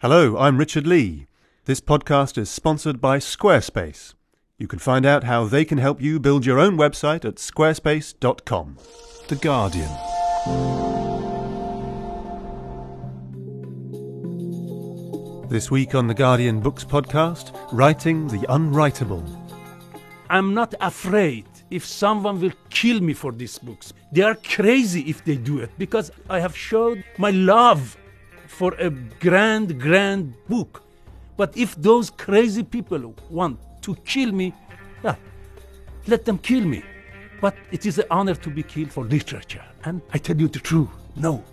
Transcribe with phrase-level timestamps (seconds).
[0.00, 1.26] Hello, I'm Richard Lea.
[1.64, 4.12] This podcast is sponsored by Squarespace.
[4.58, 8.76] You can find out how they can help you build your own website at squarespace.com.
[9.28, 9.88] The Guardian.
[15.48, 19.24] This week on the Guardian Books podcast, Writing the Unwritable.
[20.28, 23.94] I'm not afraid if someone will kill me for these books.
[24.12, 27.96] They are crazy if they do it because I have showed my love
[28.56, 28.88] for a
[29.20, 30.82] grand, grand book.
[31.36, 34.54] But if those crazy people want to kill me,
[35.04, 35.16] yeah,
[36.06, 36.82] let them kill me.
[37.40, 39.64] But it is an honor to be killed for literature.
[39.84, 41.44] And I tell you the truth, no,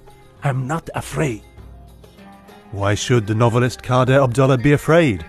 [0.43, 1.43] I'm not afraid.
[2.71, 5.25] Why should the novelist Kader Abdolah be afraid?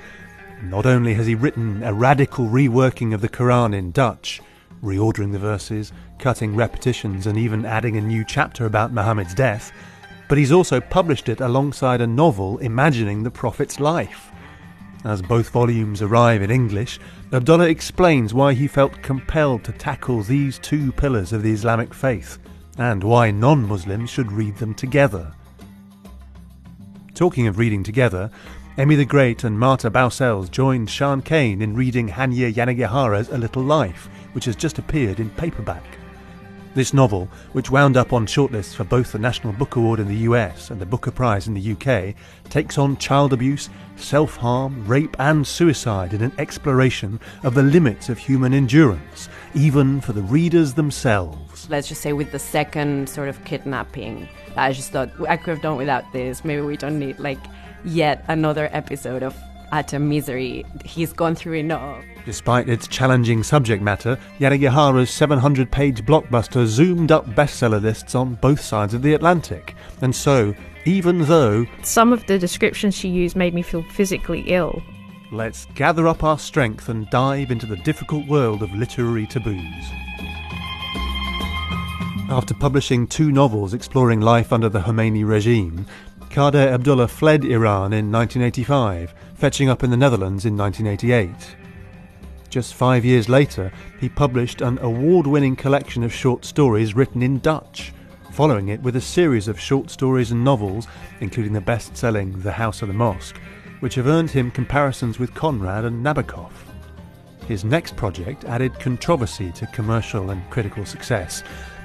[0.62, 4.40] Not only has he written a radical reworking of the Quran in Dutch,
[4.80, 9.72] reordering the verses, cutting repetitions, and even adding a new chapter about Muhammad's death,
[10.28, 14.30] but he's also published it alongside a novel imagining the Prophet's life.
[15.04, 16.98] As both volumes arrive in English,
[17.32, 22.38] Abdolah explains why he felt compelled to tackle these two pillars of the Islamic faith,
[22.78, 25.32] and why non Muslims should read them together.
[27.14, 28.30] Talking of reading together,
[28.76, 33.62] Emmy the Great and Marta Bausells joined Sian Cain in reading Hanya Yanagihara's A Little
[33.62, 35.84] Life, which has just appeared in paperback.
[36.74, 40.26] This novel, which wound up on shortlists for both the National Book Award in the
[40.28, 42.16] US and the Booker Prize in the UK,
[42.50, 48.08] takes on child abuse, self harm, rape, and suicide in an exploration of the limits
[48.08, 51.70] of human endurance, even for the readers themselves.
[51.70, 55.62] Let's just say with the second sort of kidnapping, I just thought I could have
[55.62, 56.44] done without this.
[56.44, 57.38] Maybe we don't need like
[57.84, 59.36] yet another episode of
[59.74, 60.64] utter misery.
[60.84, 62.02] He's gone through enough.
[62.24, 68.60] Despite its challenging subject matter, Yanagihara's 700 page blockbuster zoomed up bestseller lists on both
[68.60, 69.74] sides of the Atlantic.
[70.00, 71.66] And so, even though.
[71.82, 74.80] Some of the descriptions she used made me feel physically ill.
[75.32, 79.84] Let's gather up our strength and dive into the difficult world of literary taboos.
[82.30, 85.86] After publishing two novels exploring life under the Khomeini regime,
[86.34, 91.54] Kader Abdolah fled Iran in 1985, fetching up in the Netherlands in 1988.
[92.48, 97.40] Just five years later, he published an award winning collection of short stories written in
[97.40, 97.92] Dutch,
[98.32, 100.88] following it with a series of short stories and novels,
[101.20, 103.36] including the best selling The House of the Mosque,
[103.80, 106.52] which have earned him comparisons with Conrad and Nabokov.
[107.46, 111.42] His next project added controversy to commercial and critical success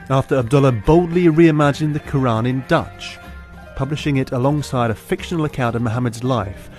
[0.10, 3.20] after Abdolah boldly reimagined the Quran in Dutch
[3.80, 6.70] publishing it alongside a fictional account of Muhammad's life,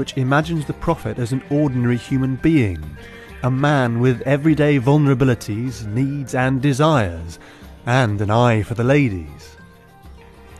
[0.00, 2.82] which imagines the Prophet as an ordinary human being,
[3.42, 7.38] a man with everyday vulnerabilities, needs, and desires,
[7.84, 9.58] and an eye for the ladies.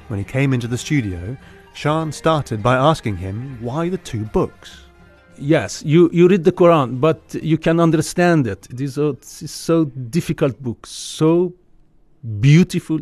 [0.09, 1.39] When he came into the studio,
[1.73, 4.83] Sian started by asking him why the two books.
[5.39, 8.69] Yes, you, you read the Quran, but you can understand it.
[8.69, 11.55] It is a so difficult book, so
[12.41, 13.01] beautiful,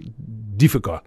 [0.56, 1.02] difficult.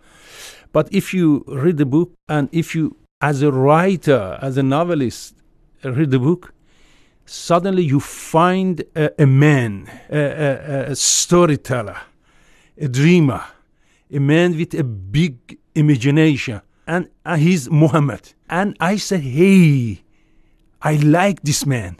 [0.74, 5.36] But if you read the book and if you, as a writer, as a novelist,
[5.84, 6.54] read the book,
[7.26, 11.98] suddenly you find a, a man, a, a, a, storyteller,
[12.80, 13.44] a dreamer,
[14.12, 18.34] a man with a big imagination, and he's Muhammad.
[18.50, 20.02] And I said, hey,
[20.82, 22.00] I like this man,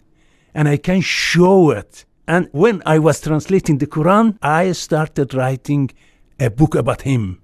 [0.56, 2.06] and I can show it.
[2.28, 5.92] And when I was translating the Quran, I started writing
[6.40, 7.42] a book about him.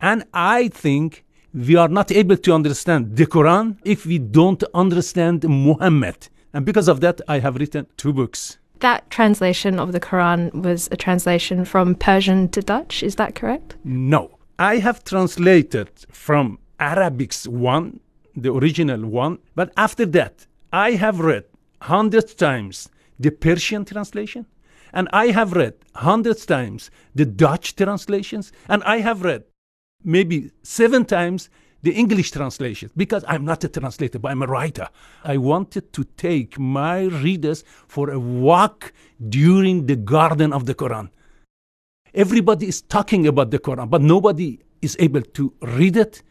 [0.00, 1.23] And I think
[1.54, 6.28] we are not able to understand the Quran if we don't understand Muhammad.
[6.52, 8.58] And because of that, I have written two books.
[8.80, 13.76] That translation of the Quran was a translation from Persian to Dutch, is that correct?
[13.84, 14.38] No.
[14.58, 18.00] I have translated from Arabic's one,
[18.36, 21.44] the original one, but after that, I have read
[21.82, 22.88] hundred times
[23.18, 24.46] the Persian translation,
[24.92, 29.44] and I have read hundred times the Dutch translations, and I have read
[30.04, 31.48] maybe seven times
[31.82, 34.88] the English translation because I'm not a translator, but I'm a writer.
[35.22, 38.92] I wanted to take my readers for a walk
[39.28, 41.10] during the garden of the Quran.
[42.14, 46.22] Everybody is talking about the Quran, but nobody is able to read it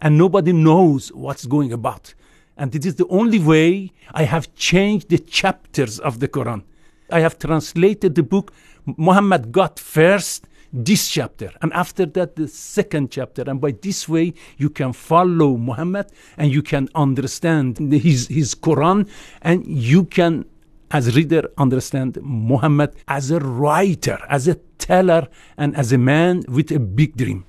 [0.00, 2.14] and nobody knows what's going about.
[2.56, 6.62] And it is the only way I have changed the chapters of the Quran.
[7.10, 8.52] I have translated the book
[8.86, 14.34] Muhammad got first this chapter and after that the second chapter and by this way
[14.58, 16.06] you can follow muhammad
[16.36, 19.08] and you can understand his, his quran
[19.42, 20.44] and you can
[20.90, 26.72] as reader understand muhammad as a writer as a teller and as a man with
[26.72, 27.44] a big dream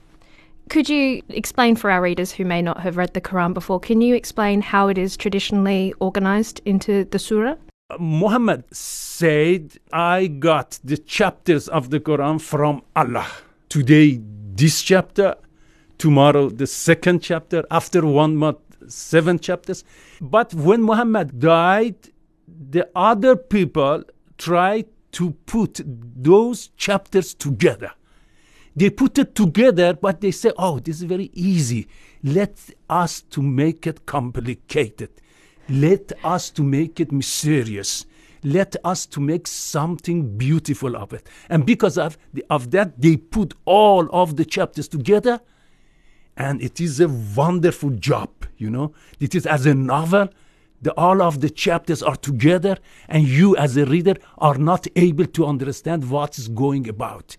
[0.69, 4.01] Could you explain for our readers who may not have read the Quran before, can
[4.01, 7.55] you explain how it is traditionally organized into the surah?
[7.99, 13.27] Muhammad said, I got the chapters of the Quran from Allah.
[13.69, 14.19] Today,
[14.55, 15.35] this chapter,
[15.99, 19.83] tomorrow, the second chapter, after one month, seven chapters.
[20.19, 21.95] But when Muhammad died,
[22.47, 24.03] the other people
[24.39, 27.91] tried to put those chapters together.
[28.75, 31.87] They put it together, but they say, oh, this is very easy.
[32.23, 32.57] Let
[32.89, 35.11] us to make it complicated.
[35.69, 38.05] Let us to make it mysterious.
[38.43, 41.27] Let us to make something beautiful of it.
[41.49, 45.41] And because of, the, of that, they put all of the chapters together.
[46.37, 48.93] And it is a wonderful job, you know.
[49.19, 50.29] It is as a novel,
[50.81, 52.77] the, all of the chapters are together,
[53.07, 57.37] and you as a reader are not able to understand what is going about.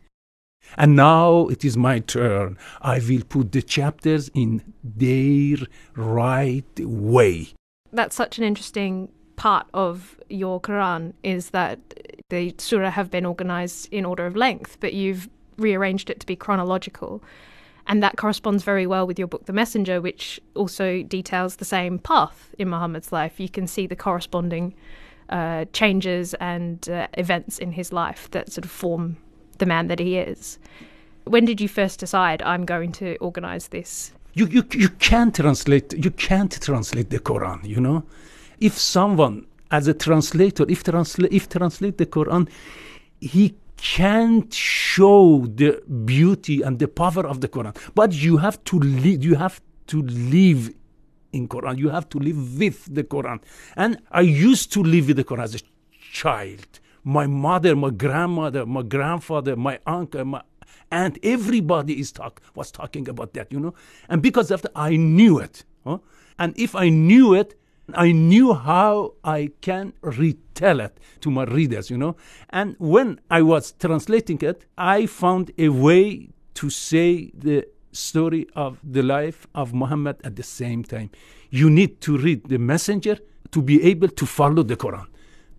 [0.76, 2.58] And now it is my turn.
[2.80, 5.58] I will put the chapters in their
[5.94, 7.52] right way.
[7.92, 11.78] That's such an interesting part of your Quran is that
[12.30, 16.36] the surah have been organized in order of length, but you've rearranged it to be
[16.36, 17.22] chronological.
[17.86, 21.98] And that corresponds very well with your book, The Messenger, which also details the same
[22.00, 23.38] path in Muhammad's life.
[23.38, 24.74] You can see the corresponding
[25.28, 29.18] uh, changes and uh, events in his life that sort of form
[29.58, 30.58] the man that he is.
[31.24, 34.12] When did you first decide I'm going to organize this?
[34.38, 38.04] You, you, you can't translate you can't translate the Quran, you know.
[38.60, 42.46] If someone as a translator, if translate if translate the Quran,
[43.18, 47.74] he can't show the beauty and the power of the Quran.
[47.94, 50.70] But you have to live you have to live
[51.32, 51.78] in Quran.
[51.78, 53.40] You have to live with the Quran.
[53.74, 55.60] And I used to live with the Quran as a
[56.12, 60.42] child my mother, my grandmother, my grandfather, my uncle, my
[60.90, 63.74] aunt, everybody is talk was talking about that, you know.
[64.08, 65.64] And because of that, I knew it.
[65.84, 65.98] Huh?
[66.38, 67.58] And if I knew it,
[67.94, 72.16] I knew how I can retell it to my readers, you know.
[72.50, 78.78] And when I was translating it, I found a way to say the story of
[78.82, 81.10] the life of Muhammad at the same time.
[81.50, 83.18] You need to read the messenger
[83.52, 85.06] to be able to follow the Quran.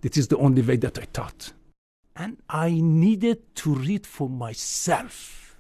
[0.02, 1.54] That is the only way that I taught.
[2.20, 5.56] And I needed to read for myself.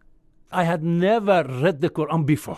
[0.51, 2.57] I had never read the Quran before.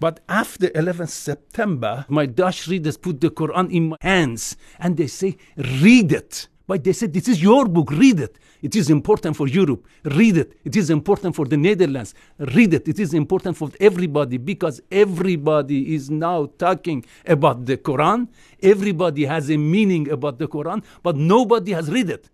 [0.00, 5.06] But after 11th September, my Dutch readers put the Quran in my hands and they
[5.06, 6.48] say, read it.
[6.66, 8.38] But they said, this is your book, read it.
[8.60, 9.86] It is important for Europe.
[10.02, 10.58] Read it.
[10.64, 12.14] It is important for the Netherlands.
[12.38, 12.88] Read it.
[12.88, 18.26] It is important for everybody because everybody is now talking about the Quran.
[18.60, 22.28] Everybody has a meaning about the Quran, but nobody has read it.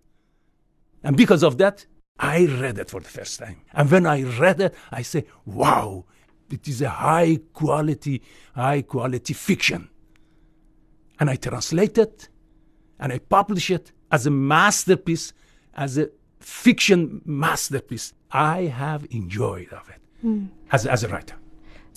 [1.02, 1.86] And because of that,
[2.18, 3.60] I read it for the first time.
[3.72, 6.04] And when I read it, I say, wow,
[6.50, 8.22] it is a high quality,
[8.54, 9.88] high quality fiction.
[11.20, 12.28] And I translate it
[12.98, 15.32] and I publish it as a masterpiece,
[15.74, 16.10] as a
[16.40, 20.48] fiction masterpiece I have enjoyed of it mm.
[20.70, 21.36] as, as a writer.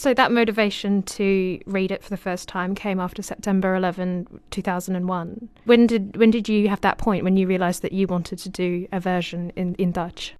[0.01, 5.49] So that motivation to read it for the first time came after September 11, 2001.
[5.65, 8.49] When did when did you have that point when you realized that you wanted to
[8.49, 10.33] do a version in, in Dutch?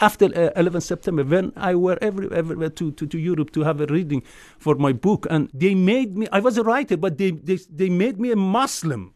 [0.00, 3.80] After uh, 11 September, when I were every, everywhere to, to, to Europe to have
[3.80, 4.22] a reading
[4.60, 7.90] for my book, and they made me, I was a writer, but they, they, they
[7.90, 9.12] made me a Muslim.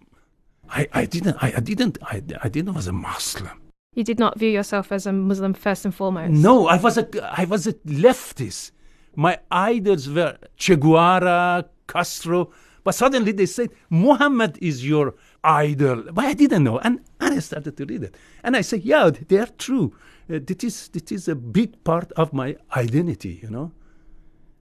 [0.69, 3.61] I, I didn't, I, I didn't, I, I didn't was a Muslim.
[3.95, 6.33] You did not view yourself as a Muslim first and foremost.
[6.33, 7.07] No, I was a
[7.39, 8.73] I was a leftist.
[9.17, 12.51] My idols were Che Guevara, Castro,
[12.83, 16.05] but suddenly they said Muhammad is your idol.
[16.13, 19.11] But I didn't know, and, and I started to read it, and I said, yeah,
[19.11, 19.95] they are true.
[20.33, 23.73] Uh, this is a big part of my identity, you know.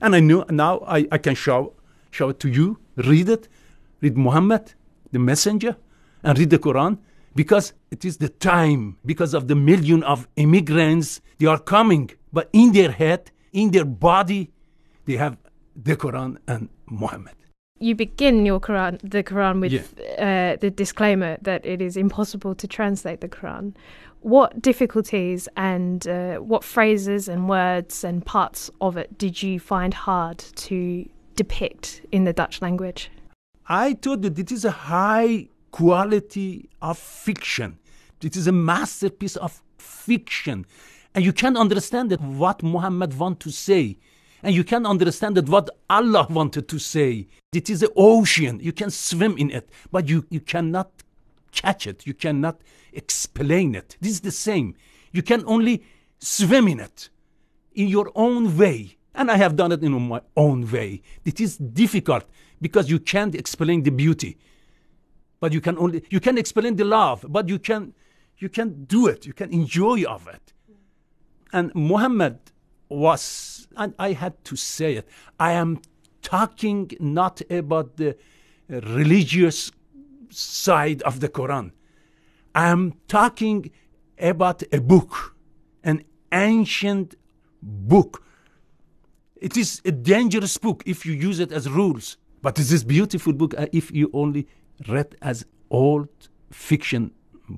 [0.01, 1.73] And I knew now I, I can show
[2.11, 2.79] show it to you.
[2.95, 3.47] Read it,
[4.01, 4.73] read Muhammad,
[5.11, 5.77] the messenger,
[6.23, 6.99] and read the Quran
[7.35, 12.49] because it is the time, because of the million of immigrants, they are coming, but
[12.53, 14.51] in their head, in their body,
[15.05, 15.37] they have
[15.75, 17.35] the Quran and Muhammad.
[17.79, 20.53] You begin your Quran, the Quran, with yeah.
[20.53, 23.73] uh, the disclaimer that it is impossible to translate the Quran.
[24.21, 29.93] What difficulties and uh, what phrases and words and parts of it did you find
[29.93, 33.11] hard to depict in the Dutch language?
[33.67, 37.79] I told you it is a high quality of fiction.
[38.21, 40.65] It is a masterpiece of fiction.
[41.15, 43.97] And you can understand that what Muhammad want to say.
[44.41, 47.27] And you can understand that what Allah wanted to say.
[47.53, 48.59] It is an ocean.
[48.61, 50.91] You can swim in it, but you, you cannot
[51.51, 52.05] catch it.
[52.05, 52.59] You cannot
[52.91, 53.95] explain it.
[54.01, 54.75] This is the same.
[55.11, 55.83] You can only
[56.19, 57.09] swim in it
[57.73, 58.97] in your own way.
[59.15, 61.03] And I have done it in my own way.
[61.23, 62.25] It is difficult
[62.59, 64.37] because you can't explain the beauty,
[65.39, 67.93] but you can only you can explain the love, but you can
[68.39, 69.25] you can do it.
[69.27, 70.53] You can enjoy of it.
[71.53, 72.39] And Muhammad
[72.89, 75.07] was, and I had to say it.
[75.39, 75.81] I am
[76.23, 78.17] talking not about the
[78.67, 79.71] religious
[80.29, 81.71] side of the Quran.
[82.55, 83.69] I am talking
[84.17, 85.35] about a book,
[85.83, 87.15] an ancient
[87.61, 88.23] book.
[89.39, 92.85] It is a dangerous book if you use it as rules, but it is a
[92.85, 94.47] beautiful book uh, if you only
[94.87, 96.09] read as old
[96.51, 97.11] fiction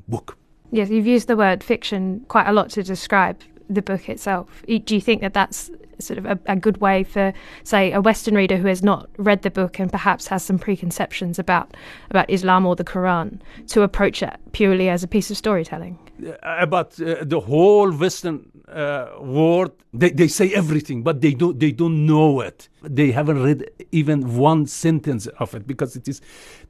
[0.07, 0.37] book.
[0.71, 4.63] Yes, you've used the word fiction quite a lot to describe the book itself.
[4.67, 8.35] Do you think that that's sort of a, a, good way for, say, a Western
[8.35, 11.75] reader who has not read the book and perhaps has some preconceptions about
[12.09, 15.97] about Islam or the Quran to approach it purely as a piece of storytelling?
[16.25, 21.59] Uh, about uh, the whole Western uh, world, they, they say everything, but they don't
[21.59, 22.69] they don't know it.
[22.83, 26.21] They haven't read even one sentence of it because it is.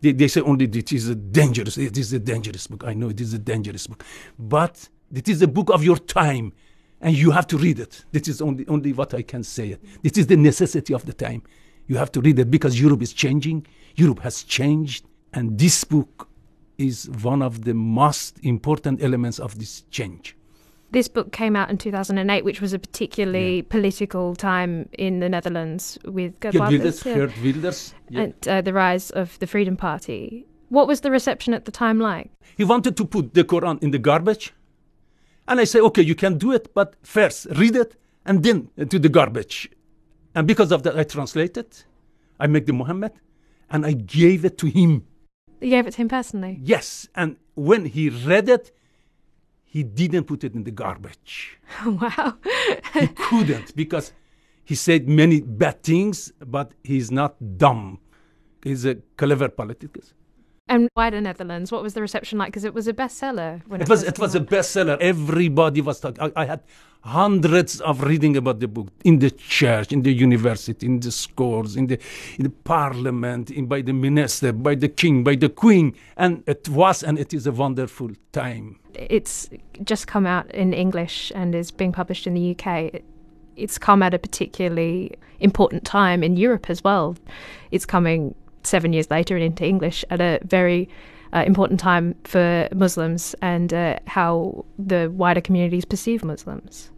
[0.02, 1.78] They, they say only it is a dangerous.
[1.78, 2.84] It is a dangerous book.
[2.86, 4.04] I know it is a dangerous book,
[4.40, 6.54] but it is a book of your time
[7.06, 8.04] and you have to read it.
[8.12, 9.70] This is only, only what I can say.
[9.70, 9.82] It.
[10.02, 11.44] This is the necessity of the time.
[11.86, 13.68] You have to read it because Europe is changing.
[13.96, 16.28] Europe has changed, and this book
[16.80, 20.36] is one of the most important elements of this change.
[20.92, 23.64] This book came out in 2008, which was a particularly yeah.
[23.70, 27.28] political time in the Netherlands with Geert Wilders, yeah.
[27.44, 30.48] Wilders and uh, the rise of the Freedom Party.
[30.70, 32.32] What was the reception at the time like?
[32.58, 34.54] He wanted to put the Quran in the garbage
[35.48, 39.00] and I say, okay, you can do it, but first read it and then to
[39.00, 39.70] the garbage.
[40.34, 41.86] And because of that, I translate it.
[42.40, 43.14] I make the Muhammad
[43.70, 45.06] and I gave it to him.
[45.62, 46.60] You gave it to him personally?
[46.62, 47.08] Yes.
[47.16, 48.72] And when he read it,
[49.64, 51.58] he didn't put it in the garbage.
[51.86, 52.36] wow.
[52.94, 54.14] he couldn't because
[54.64, 58.00] he said many bad things, but he's not dumb.
[58.64, 60.04] He's a clever politician.
[60.68, 61.72] And why the Netherlands?
[61.72, 62.48] What was the reception like?
[62.48, 63.62] Because it was a bestseller.
[63.68, 64.98] When it, it was it was a bestseller.
[65.00, 66.24] Everybody was talking.
[66.24, 66.64] I, I, had
[67.02, 71.76] hundreds of reading about the book in the church, in the university, in the schools,
[71.76, 72.00] in the
[72.40, 76.68] in the parliament, in, by the minister, by the king, by the queen, and it
[76.68, 78.80] was and it is a wonderful time.
[78.96, 79.48] It's
[79.84, 83.04] just come out in English and is being published in the UK.
[83.56, 87.16] it's come at a particularly important time in Europe as well.
[87.72, 90.90] It's coming seven years later and into English at a very
[91.34, 96.92] uh, important time for Muslims and uh, how the wider communities perceive Muslims.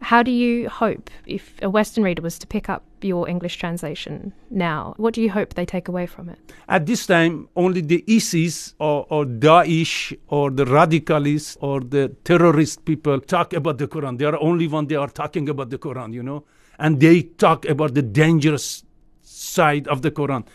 [0.00, 4.32] How do you hope, if a Western reader was to pick up your English translation
[4.48, 6.38] now, what do you hope they take away from it?
[6.68, 12.84] At this time, only the ISIS or, or Daesh or the radicalists or the terrorist
[12.84, 14.18] people talk about the Quran.
[14.18, 16.44] They are only one they are talking about the Quran, you know,
[16.78, 18.84] and they talk about the dangerous
[19.22, 20.46] side of the Quran.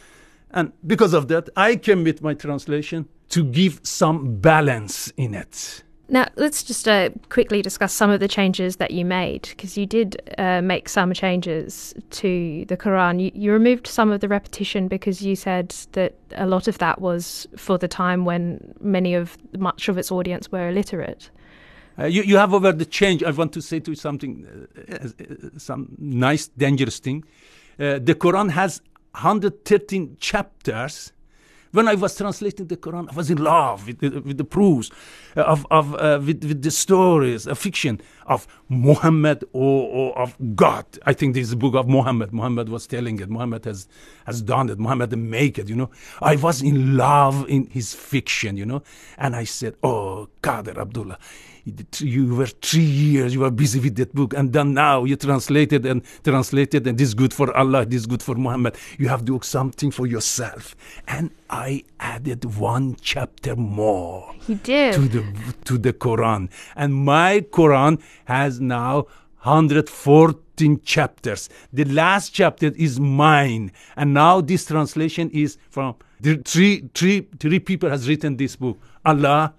[0.53, 5.83] And because of that, I came with my translation to give some balance in it.
[6.09, 9.85] Now, let's just uh, quickly discuss some of the changes that you made, because you
[9.85, 13.21] did uh, make some changes to the Quran.
[13.21, 17.01] You, you, removed some of the repetition because you said that a lot of that
[17.01, 21.31] was for the time when many of much of its audience were illiterate.
[21.97, 23.23] Uh, you, you have over the change.
[23.23, 27.23] I want to say to you something, uh, uh, some nice, dangerous thing.
[27.79, 28.81] Uh, the Quran has
[29.13, 31.11] 113 chapters.
[31.71, 34.91] When I was translating the Quran, I was in love with the, with the proofs,
[35.35, 40.35] uh, of, of, uh, with, with the stories, a fiction of Muhammad or, or of
[40.55, 40.85] God.
[41.07, 42.31] I think this is the book of Muhammad.
[42.31, 43.27] Muhammad was telling it.
[43.27, 43.87] Muhammad has,
[44.27, 44.77] has done it.
[44.77, 45.89] Muhammad make it, you know.
[46.21, 48.83] I was in love in his fiction, you know.
[49.17, 51.17] And I said, oh, Kader Abdolah,
[51.99, 55.85] you were three years you were busy with that book and then now you translated
[55.85, 58.75] and translated and this is good for allah this is good for muhammad.
[58.97, 60.75] You have to do something for yourself.
[61.07, 64.93] And i added one chapter more he did.
[64.95, 65.23] to the
[65.65, 66.49] to the quran.
[66.75, 69.07] And my quran has now
[69.43, 71.49] 114 chapters.
[71.71, 73.71] The last chapter is mine.
[73.95, 78.77] And now this translation is from the three three three people has written this book.
[79.05, 79.53] Allah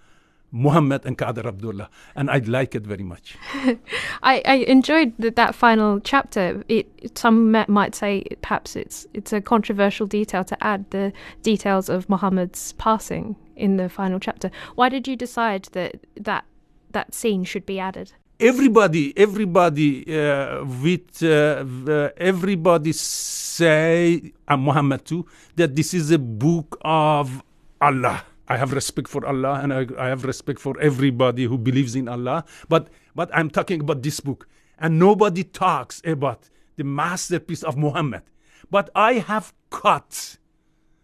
[0.54, 3.36] Muhammad and Kader Abdolah, and I like it very much.
[4.22, 6.62] I, I, enjoyed that, that final chapter.
[6.68, 12.08] It, some might say perhaps it's it's a controversial detail to add the details of
[12.08, 14.48] Muhammad's passing in the final chapter.
[14.76, 16.44] Why did you decide that that
[16.92, 18.12] that scene should be added?
[18.38, 26.18] Everybody, everybody, uh, with uh, uh, everybody say, and Muhammad too, that this is a
[26.18, 27.42] book of
[27.80, 31.94] Allah I have respect for Allah and I, I, have respect for everybody who believes
[31.96, 32.44] in Allah.
[32.68, 34.46] But but I'm talking about this book,
[34.78, 38.22] and nobody talks about the masterpiece of Muhammad.
[38.70, 40.36] But I have cut,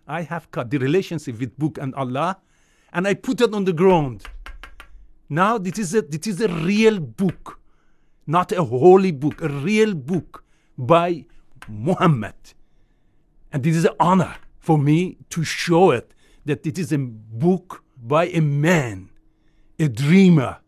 [0.06, 2.38] I have cut the relationship with book and Allah,
[2.92, 4.24] and I put it on the ground.
[5.30, 7.58] Now this is a this is a real book,
[8.26, 10.44] not a holy book, a real book
[10.76, 11.24] by
[11.68, 12.34] Muhammad.
[13.52, 16.12] And this is an honor for me to show it
[16.50, 19.08] that it is a book by a man,
[19.78, 20.58] a dreamer,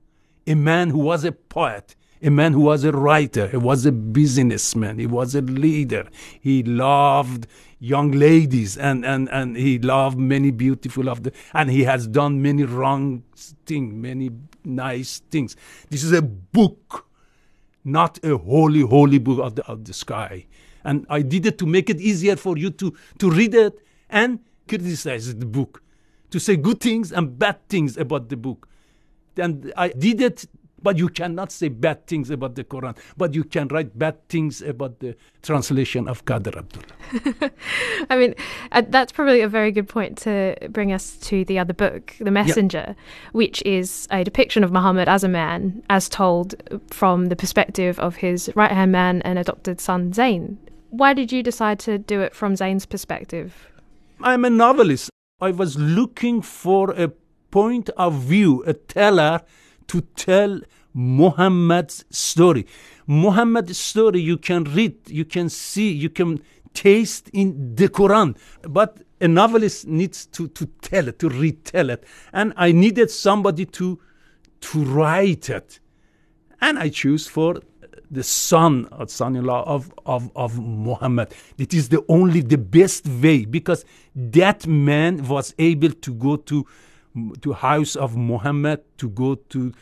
[0.46, 3.90] a man who was a poet, a man who was a writer, he was a
[3.90, 6.08] businessman, he was a leader.
[6.40, 7.48] He loved
[7.80, 12.40] young ladies and, and, and he loved many beautiful of the and he has done
[12.40, 13.24] many wrong
[13.66, 14.30] things, many
[14.64, 15.56] nice things.
[15.90, 17.08] This is a book,
[17.84, 20.46] not a holy, holy book of the, of the sky.
[20.84, 24.38] And I did it to make it easier for you to, to read it and
[24.72, 25.82] criticize the book,
[26.30, 28.68] to say good things and bad things about the book.
[29.36, 30.46] And I did it,
[30.82, 34.62] but you cannot say bad things about the Quran, but you can write bad things
[34.62, 37.50] about the translation of Kader Abdolah.
[38.10, 38.34] I mean,
[38.72, 42.30] uh, that's probably a very good point to bring us to the other book, The
[42.30, 42.96] Messenger,
[43.32, 46.54] which is a depiction of Muhammad as a man, as told
[46.88, 50.56] from the perspective of his right hand man and adopted son, Zayd.
[50.88, 53.71] Why did you decide to do it from Zayd's perspective?
[54.24, 55.10] I'm a novelist.
[55.40, 57.08] I was looking for a
[57.50, 59.42] point of view, a teller
[59.88, 60.60] to tell
[60.94, 62.66] Muhammad's story.
[63.06, 66.42] Muhammad's story you can read, you can see, you can
[66.74, 68.36] taste in the Quran.
[68.62, 72.04] But a novelist needs to, to tell it, to retell it.
[72.32, 74.00] And I needed somebody to
[74.62, 75.80] to write it.
[76.60, 77.60] And I choose for
[78.12, 81.34] the son or son-in-law of, of, of Muhammad.
[81.58, 86.66] It is the only the best way because that man was able to go to
[87.42, 89.72] to house of Muhammad, to go to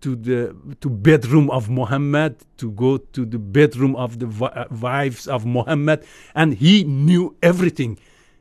[0.00, 5.26] to the to bedroom of Muhammad, to go to the bedroom of the uh, wives
[5.26, 7.98] of Muhammad, and he knew everything.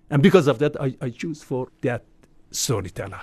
[0.09, 2.03] And because of that, I, I choose for that
[2.51, 3.21] storyteller.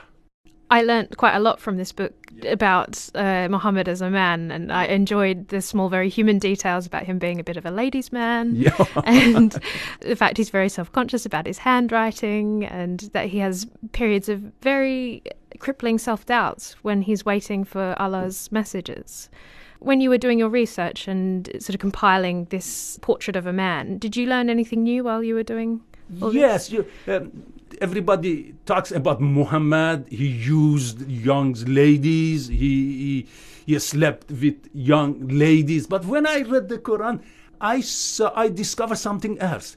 [0.72, 2.14] I learned quite a lot from this book
[2.48, 7.04] about uh, Muhammad as a man, and I enjoyed the small, very human details about
[7.04, 8.82] him being a bit of a ladies' man, Yeah.
[9.04, 9.60] and
[10.00, 15.22] the fact he's very self-conscious about his handwriting, and that he has periods of very
[15.58, 19.28] crippling self-doubts when he's waiting for Allah's messages.
[19.80, 23.98] When you were doing your research and sort of compiling this portrait of a man,
[23.98, 25.82] did you learn anything new while you were doing?
[26.32, 30.06] Yes, you, um, everybody talks about Muhammad.
[30.08, 32.48] He used young ladies.
[32.48, 33.26] He, he
[33.66, 35.86] he slept with young ladies.
[35.86, 37.22] But when I read the Quran,
[37.60, 39.76] I saw I discovered something else.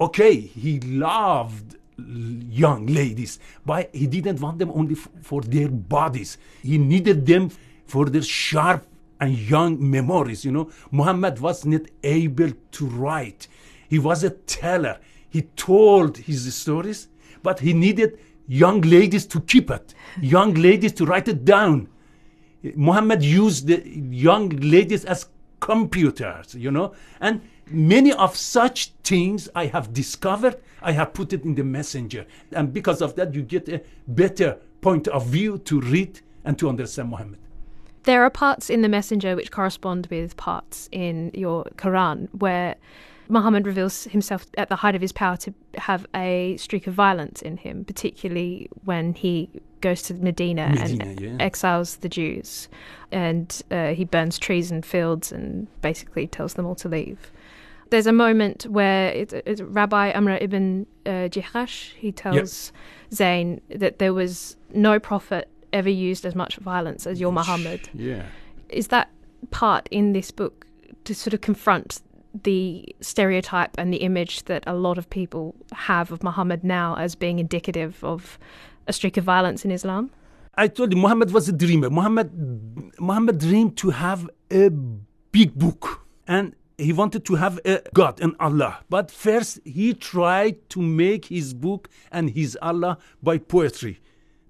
[0.00, 6.38] Okay, he loved young ladies, but he didn't want them only for their bodies.
[6.62, 7.50] He needed them
[7.86, 8.86] for their sharp
[9.20, 10.44] and young memories.
[10.44, 13.48] You know, Muhammad was not able to write.
[13.88, 15.00] He was a teller.
[15.30, 17.08] He told his stories,
[17.42, 21.88] but he needed young ladies to keep it, young ladies to write it down.
[22.74, 25.26] Muhammad used the young ladies as
[25.60, 31.44] computers, you know, and many of such things I have discovered, I have put it
[31.44, 32.26] in the messenger.
[32.52, 36.68] And because of that, you get a better point of view to read and to
[36.68, 37.38] understand Muhammad.
[38.04, 42.76] There are parts in the Messenger which correspond with parts in your Quran where
[43.28, 47.42] Muhammad reveals himself at the height of his power to have a streak of violence
[47.42, 51.36] in him, particularly when he goes to Medina, Medina, and yeah.
[51.38, 52.68] exiles the Jews.
[53.12, 57.30] And uh, he burns trees and fields and basically tells them all to leave.
[57.90, 62.72] There's a moment where it, it's Rabbi Amr ibn uh, Jihash, he tells
[63.12, 67.88] Zayd that there was no prophet ever used as much violence as your Muhammad.
[67.94, 68.26] Yeah.
[68.68, 69.10] Is that
[69.50, 70.66] part in this book
[71.04, 72.02] to sort of confront
[72.44, 77.14] the stereotype and the image that a lot of people have of Muhammad now as
[77.14, 78.38] being indicative of
[78.86, 80.10] a streak of violence in Islam?
[80.54, 81.88] I told you Muhammad was a dreamer.
[81.88, 82.30] Muhammad,
[82.98, 84.70] Muhammad dreamed to have a
[85.30, 88.80] big book, and he wanted to have a God and Allah.
[88.88, 94.00] But first, he tried to make his book and his Allah by poetry.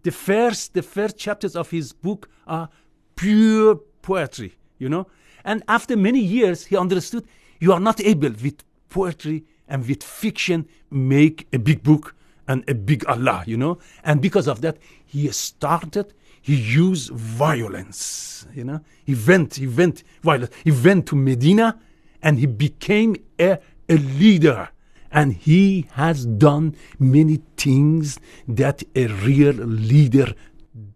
[0.03, 2.68] The first, the first chapters of his book are
[3.16, 5.07] pure poetry, you know.
[5.44, 7.27] And after many years, he understood
[7.59, 12.14] you are not able with poetry and with fiction make a big book
[12.47, 13.79] and a big Allah, you know.
[14.03, 16.14] And because of that, he started.
[16.40, 18.81] He used violence, you know.
[19.05, 20.55] He went, he went violence.
[20.64, 21.79] He went to Medina,
[22.23, 24.71] and he became a, a leader.
[25.11, 30.35] And he has done many things that a real leader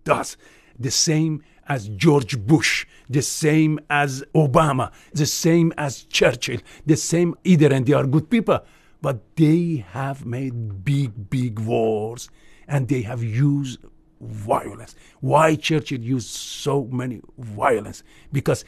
[0.04, 0.36] does.
[0.78, 7.34] The same as George Bush, the same as Obama, the same as Churchill, the same
[7.44, 8.60] either, and they are good people.
[9.00, 12.28] But they have made big, big wars
[12.68, 13.80] and they have used
[14.20, 14.94] violence.
[15.20, 18.04] Why Churchill used so many violence?
[18.32, 18.64] Because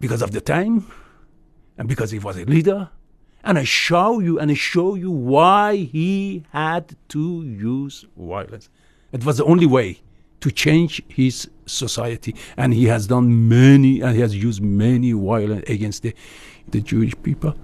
[0.00, 0.90] because of the time
[1.78, 2.90] and because he was a leader.
[3.44, 8.68] And I show you and I show you why he had to use violence.
[9.12, 10.00] It was the only way
[10.42, 12.34] to change his society.
[12.56, 16.14] And he has done many and he has used many violence against the,
[16.68, 17.54] the Jewish people.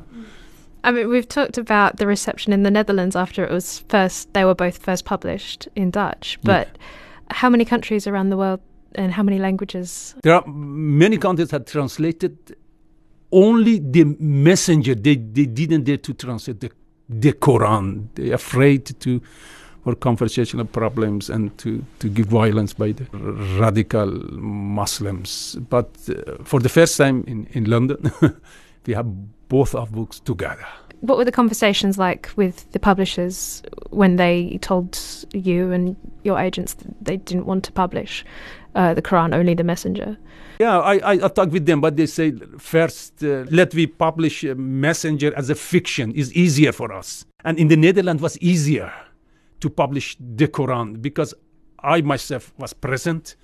[0.85, 4.45] I mean, we've talked about the reception in the Netherlands after it was first, they
[4.45, 6.39] were both first published in Dutch.
[6.43, 7.35] But yeah.
[7.43, 8.61] how many countries around the world
[8.95, 10.15] and how many languages?
[10.23, 12.57] There are many countries that translated
[13.33, 14.95] only the messenger.
[14.95, 16.71] They, they didn't dare to translate the,
[17.09, 18.09] the Quran.
[18.15, 19.21] They're afraid to
[19.89, 23.07] for conversational problems and to, to give violence by the
[23.59, 25.57] radical Muslims.
[25.71, 28.13] But uh, for the first time in, in London,
[28.87, 29.07] we have
[29.49, 30.67] both our books together.
[31.01, 34.99] What were the conversations like with the publishers when they told
[35.33, 38.27] you and your agents that they didn't want to publish
[38.75, 40.19] uh, the Quran, only the Messenger?
[40.61, 44.45] Yeah, I, I, I talked with them, but they say first, uh, let we publish
[44.45, 47.25] Messenger as a fiction is easier for us.
[47.45, 48.93] And in the Netherlands was easier
[49.61, 51.35] to publish the Quran because
[51.83, 53.37] I myself was present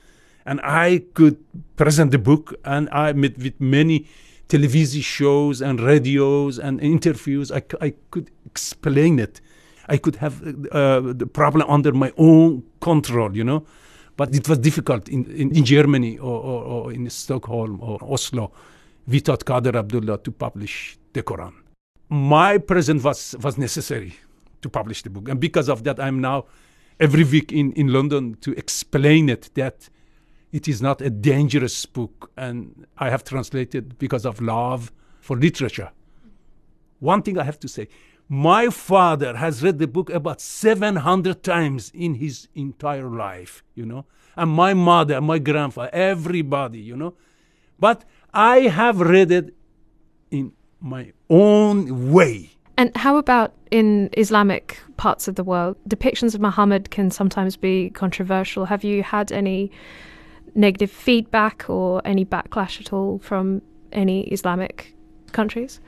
[0.47, 1.37] and I could
[1.77, 4.07] present the book and I met with many
[4.49, 7.51] television shows and radios and interviews.
[7.51, 9.41] I, I could explain it.
[9.89, 13.65] I could have uh, the problem under my own control, you know.
[14.17, 18.53] But it was difficult in, in, in Germany or, or, or, in Stockholm or Oslo.
[19.09, 21.53] We taught Kader Abdolah to publish the Quran.
[22.09, 24.15] My presence was, was necessary
[24.65, 25.29] to publish the book.
[25.29, 26.47] And because of that, I'm now
[26.99, 29.91] every week in, in London to explain it that
[30.53, 35.91] it is not a dangerous book, and I have translated because of love for literature.
[37.01, 37.89] One thing I have to say
[38.29, 44.07] my father has read the book about 700 times in his entire life, you know,
[44.35, 47.15] and my mother, my grandfather, everybody, you know.
[47.79, 49.55] But I have read it
[50.31, 52.54] in my own way.
[52.77, 55.77] And how about in Islamic parts of the world?
[55.89, 58.65] Depictions of Muhammad can sometimes be controversial.
[58.65, 59.71] Have you had any
[60.55, 64.95] negative feedback or any backlash at all from any Islamic
[65.33, 65.81] countries?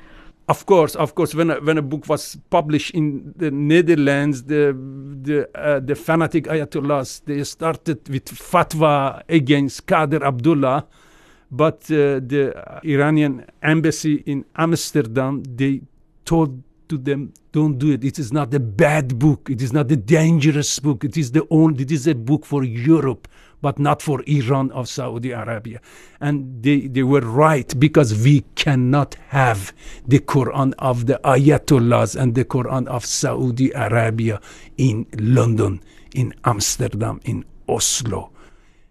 [0.49, 1.35] Of course, of course.
[1.35, 4.77] When a, when a book was published in the Netherlands, the
[5.23, 10.87] the uh, the fanatic ayatollahs they started with fatwa against Kader Abdolah,
[11.51, 15.83] but uh, the Iranian embassy in Amsterdam they
[16.25, 18.05] told to them, don't do it.
[18.05, 19.49] It is not a bad book.
[19.51, 21.05] It is not a dangerous book.
[21.05, 21.83] It is the only.
[21.83, 23.29] It is a book for Europe
[23.61, 25.81] but not for Iran or Saudi Arabia.
[26.21, 29.73] And they, they were right because we cannot have
[30.07, 34.41] the Quran of the Ayatollahs and the Quran of Saudi Arabia
[34.77, 35.81] in London,
[36.15, 38.31] in Amsterdam, in Oslo.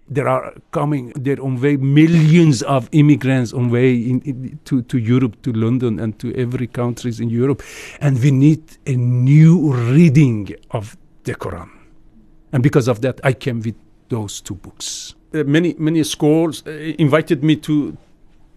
[0.08, 4.98] There are coming their own way millions of immigrants on way in, in, to, to
[5.00, 7.64] Europe, to London, and to every countries in Europe,
[8.00, 11.70] and we need a new reading of the Quran.
[12.52, 13.76] And because of that, I came with
[14.10, 15.16] those two books.
[15.34, 17.98] Uh, many many schools uh, invited me to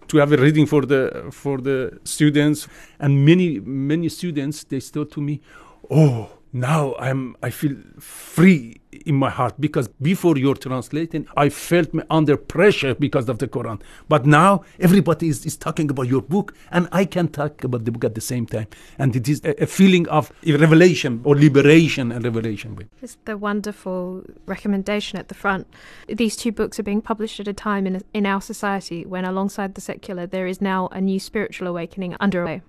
[0.07, 2.67] to have a reading for the for the students,
[2.99, 5.41] and many many students they said to me,
[5.89, 11.93] "Oh, now I'm I feel free in my heart because before you're translating I felt
[11.93, 13.81] me under pressure because of the Quran.
[14.07, 17.91] But now everybody is, is talking about your book and I can talk about the
[17.91, 18.67] book at the same time.
[18.97, 24.23] And it is a, a feeling of revelation or liberation and revelation it's the wonderful
[24.45, 25.67] recommendation at the front.
[26.07, 29.75] These two books are being published at a time in, in our society when alongside
[29.75, 32.61] the secular there is now a new spiritual awakening underway.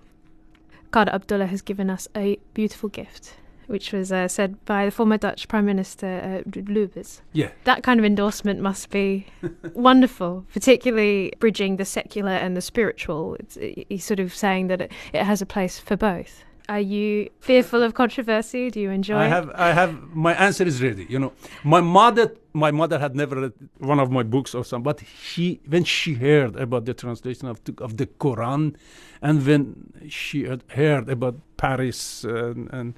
[0.93, 3.35] Kader Abdolah has given us a beautiful gift
[3.71, 7.21] which was uh, said by the former Dutch Prime Minister uh, Lubbers.
[7.31, 7.51] Yeah.
[7.63, 9.27] That kind of endorsement must be
[9.73, 13.35] wonderful, particularly bridging the secular and the spiritual.
[13.39, 13.57] It's,
[13.89, 16.43] he's sort of saying that it, it has a place for both.
[16.69, 18.69] Are you fearful of controversy?
[18.69, 19.17] Do you enjoy?
[19.17, 19.49] I have.
[19.55, 20.01] I have.
[20.13, 21.05] My answer is ready.
[21.09, 22.33] You know, my mother.
[22.53, 26.15] My mother had never read one of my books or something, but she, when she
[26.15, 28.75] heard about the translation of the, of the Quran,
[29.21, 32.93] and when she had heard about Paris and, and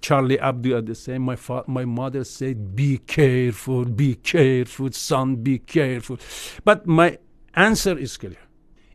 [0.00, 1.22] Charlie Hebdo at the same.
[1.22, 6.18] My fa- my mother said, "Be careful, be careful, son, be careful."
[6.64, 7.18] But my
[7.54, 8.38] answer is clear.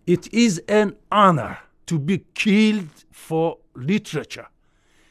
[0.06, 4.48] It is an honor to be killed for literature.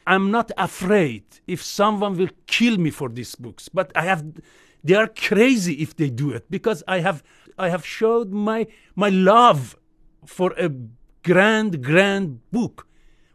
[0.07, 4.25] I'm not afraid if someone will kill me for these books, but I have
[4.85, 7.23] They are crazy if they do it because I have
[7.59, 9.77] I have showed my my love
[10.27, 10.69] for a
[11.23, 12.87] grand grand book.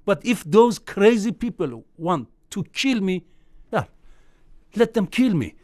[0.05, 3.25] But if those crazy people want to kill me,
[3.71, 3.85] yeah,
[4.75, 5.55] let them kill me.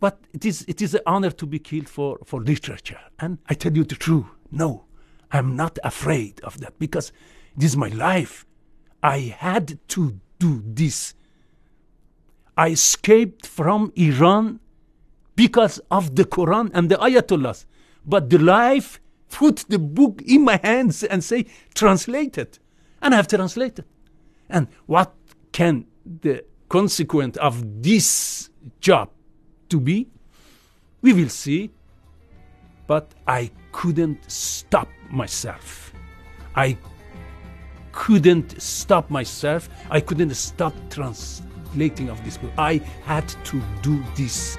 [0.00, 3.00] But it is it is an honor to be killed for, for literature.
[3.18, 4.84] And I tell you the truth, no,
[5.30, 7.12] I'm not afraid of that because
[7.56, 8.46] this is my life.
[9.02, 11.14] I had to do this.
[12.56, 14.60] I escaped from Iran
[15.36, 17.64] because of the Quran and the Ayatollahs.
[18.04, 19.00] But the life
[19.30, 22.58] put the book in my hands and say, translate it.
[23.00, 23.84] And I have translated.
[24.48, 25.14] And what
[25.52, 29.10] can the consequence of this job
[29.68, 30.08] to be?
[31.02, 31.70] We will see.
[32.86, 35.92] But I couldn't stop myself.
[36.56, 36.76] I
[37.92, 39.68] couldn't stop myself.
[39.90, 42.50] I couldn't stop translating of this book.
[42.58, 44.58] I had to do this.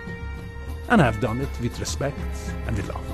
[0.89, 2.17] And I've done it with respect
[2.67, 3.05] and with love.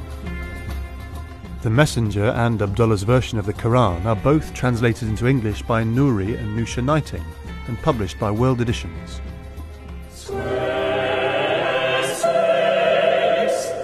[1.63, 6.37] The Messenger and Abdolah's version of the Quran are both translated into English by Nouri
[6.39, 7.23] and Nusha Knighting
[7.67, 9.21] and published by World Editions.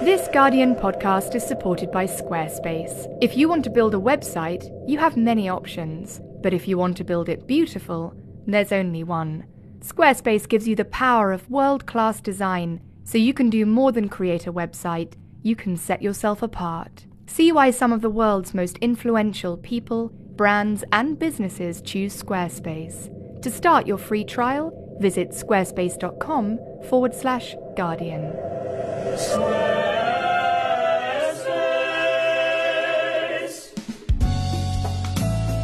[0.03, 3.07] This Guardian podcast is supported by Squarespace.
[3.21, 6.19] If you want to build a website, you have many options.
[6.41, 8.13] But if you want to build it beautiful,
[8.45, 9.45] there's only one.
[9.79, 14.09] Squarespace gives you the power of world class design, so you can do more than
[14.09, 17.05] create a website, you can set yourself apart.
[17.27, 23.12] See why some of the world's most influential people, brands, and businesses choose Squarespace.
[23.43, 28.31] To start your free trial, visit squarespace.com forward slash guardian.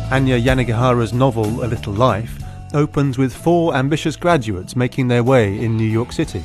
[0.10, 5.78] Hanya Yanagihara's novel A Little Life opens with four ambitious graduates making their way in
[5.78, 6.44] New York City.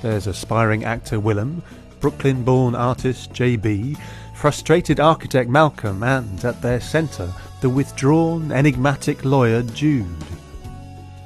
[0.00, 1.62] There's aspiring actor Willem,
[2.00, 3.98] Brooklyn born artist JB,
[4.34, 7.30] frustrated architect Malcolm, and at their centre,
[7.60, 10.06] the withdrawn, enigmatic lawyer Jude.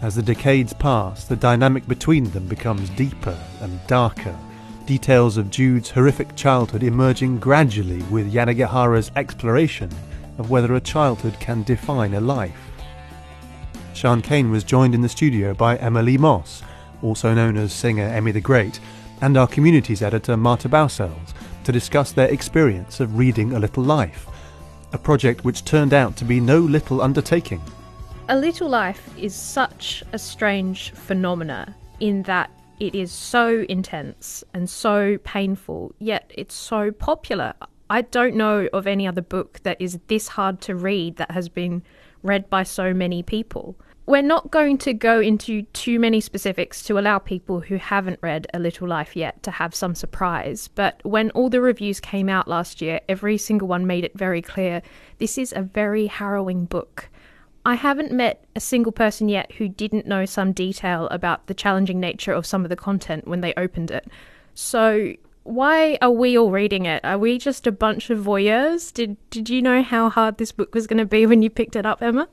[0.03, 4.37] As the decades pass, the dynamic between them becomes deeper and darker,
[4.85, 9.91] details of Jude's horrific childhood emerging gradually with Yanagihara's exploration
[10.39, 12.71] of whether a childhood can define a life.
[13.95, 16.63] Sian Cain was joined in the studio by Emma-Lee Moss,
[17.03, 18.79] also known as singer Emmy the Great,
[19.23, 21.33] and our communities editor Marta Bausells
[21.65, 24.27] to discuss their experience of reading A Little Life,
[24.93, 27.63] a project which turned out to be no little undertaking.
[28.29, 34.69] A Little Life is such a strange phenomena in that it is so intense and
[34.69, 37.55] so painful, yet it's so popular.
[37.89, 41.49] I don't know of any other book that is this hard to read that has
[41.49, 41.85] been
[42.25, 43.77] read by so many people.
[44.07, 48.49] We're not going to go into too many specifics to allow people who haven't read
[48.53, 52.49] A Little Life yet to have some surprise, but when all the reviews came out
[52.49, 54.83] last year, every single one made it very clear
[55.19, 57.09] this is a very harrowing book.
[57.67, 61.99] I haven't met a single person yet who didn't know some detail about the challenging
[61.99, 64.07] nature of some of the content when they opened it.
[64.55, 67.05] So, why are we all reading it?
[67.05, 68.93] Are we just a bunch of voyeurs?
[68.93, 71.75] Did did you know how hard this book was going to be when you picked
[71.75, 72.29] it up, Emma?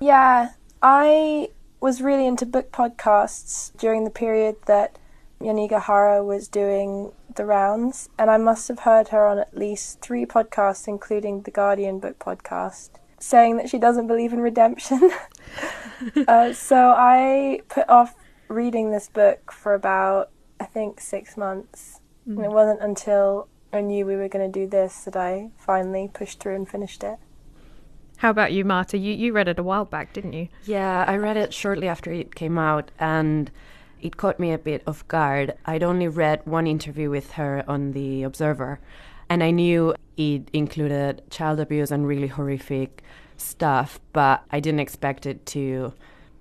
[0.00, 1.50] Yeah, I
[1.82, 4.98] was really into book podcasts during the period that
[5.42, 10.24] Yanagihara was doing the rounds, and I must have heard her on at least three
[10.24, 12.88] podcasts, including the Guardian book podcast,
[13.24, 15.10] saying that she doesn't believe in redemption.
[16.28, 18.14] uh, so I put off
[18.48, 22.00] reading this book for about, I think, six months.
[22.28, 22.36] Mm.
[22.36, 26.10] And it wasn't until I knew we were going to do this that I finally
[26.12, 27.18] pushed through and finished it.
[28.18, 28.98] How about you, Marta?
[28.98, 30.48] You, you read it a while back, didn't you?
[30.64, 33.50] Yeah, I read it shortly after it came out, and
[34.00, 35.54] it caught me a bit off guard.
[35.66, 38.80] I'd only read one interview with her on The Observer,
[39.28, 43.02] and I knew it included child abuse and really horrific
[43.36, 45.92] stuff, but I didn't expect it to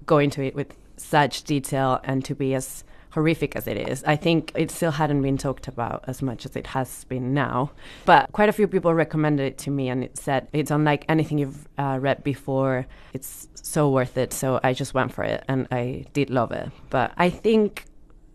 [0.06, 4.16] go into it with such detail and to be as horrific as it is, I
[4.16, 7.72] think it still hadn't been talked about as much as it has been now.
[8.06, 11.38] But quite a few people recommended it to me, and it said it's unlike anything
[11.38, 12.88] you've uh, read before.
[13.14, 14.34] It's so worth it.
[14.34, 16.72] So I just went for it, and I did love it.
[16.90, 17.86] But I think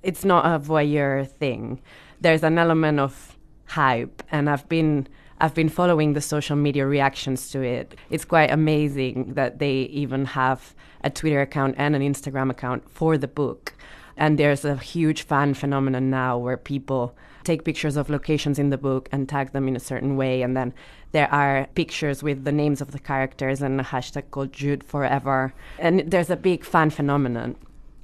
[0.05, 1.81] it's not a voyeur thing.
[2.21, 5.09] There's an element of hype, and I've been.
[5.41, 7.95] I've been following the social media reactions to it.
[8.11, 10.75] It's quite amazing that they even have
[11.05, 13.75] a Twitter account and an Instagram account for the book.
[14.17, 18.77] And there's a huge fan phenomenon now where people take pictures of locations in the
[18.77, 20.43] book and tag them in a certain way.
[20.43, 20.75] And then
[21.13, 25.55] there are pictures with the names of the characters and a hashtag called Jude Forever.
[25.79, 27.57] And there's a big fan phenomenon.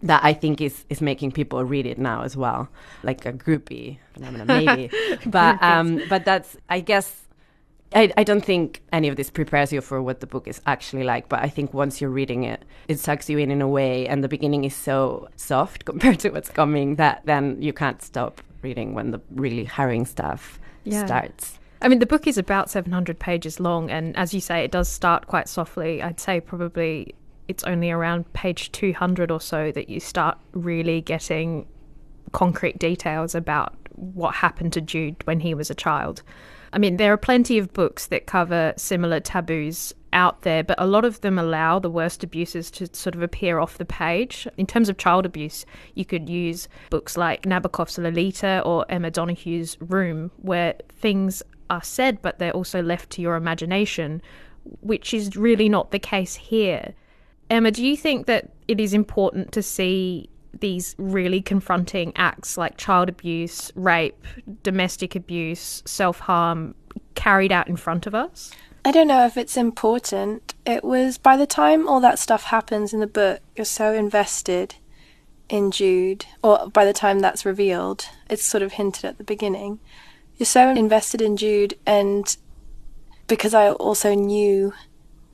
[0.04, 2.68] that I think is is making people read it now as well,
[3.02, 4.90] like a groupie phenomenon, maybe.
[5.26, 7.23] but um, but that's I guess
[7.94, 11.04] I, I don't think any of this prepares you for what the book is actually
[11.04, 14.08] like, but I think once you're reading it, it sucks you in in a way,
[14.08, 18.40] and the beginning is so soft compared to what's coming that then you can't stop
[18.62, 21.04] reading when the really harrowing stuff yeah.
[21.04, 21.58] starts.
[21.82, 24.88] I mean, the book is about 700 pages long, and as you say, it does
[24.88, 26.02] start quite softly.
[26.02, 27.14] I'd say probably
[27.46, 31.66] it's only around page 200 or so that you start really getting
[32.32, 36.22] concrete details about what happened to Jude when he was a child.
[36.74, 40.88] I mean, there are plenty of books that cover similar taboos out there, but a
[40.88, 44.48] lot of them allow the worst abuses to sort of appear off the page.
[44.56, 49.76] In terms of child abuse, you could use books like Nabokov's Lolita or Emma Donoghue's
[49.80, 54.20] Room, where things are said, but they're also left to your imagination,
[54.80, 56.92] which is really not the case here.
[57.50, 60.28] Emma, do you think that it is important to see
[60.60, 64.24] these really confronting acts like child abuse, rape,
[64.62, 66.74] domestic abuse, self harm
[67.14, 68.52] carried out in front of us?
[68.84, 70.54] I don't know if it's important.
[70.66, 74.76] It was by the time all that stuff happens in the book, you're so invested
[75.48, 79.78] in Jude, or by the time that's revealed, it's sort of hinted at the beginning.
[80.36, 82.36] You're so invested in Jude, and
[83.26, 84.72] because I also knew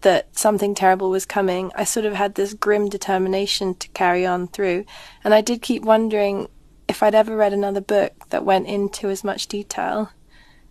[0.03, 4.49] that something terrible was coming, I sort of had this grim determination to carry on
[4.49, 4.85] through.
[5.23, 6.49] And I did keep wondering
[6.89, 10.11] if I'd ever read another book that went into as much detail.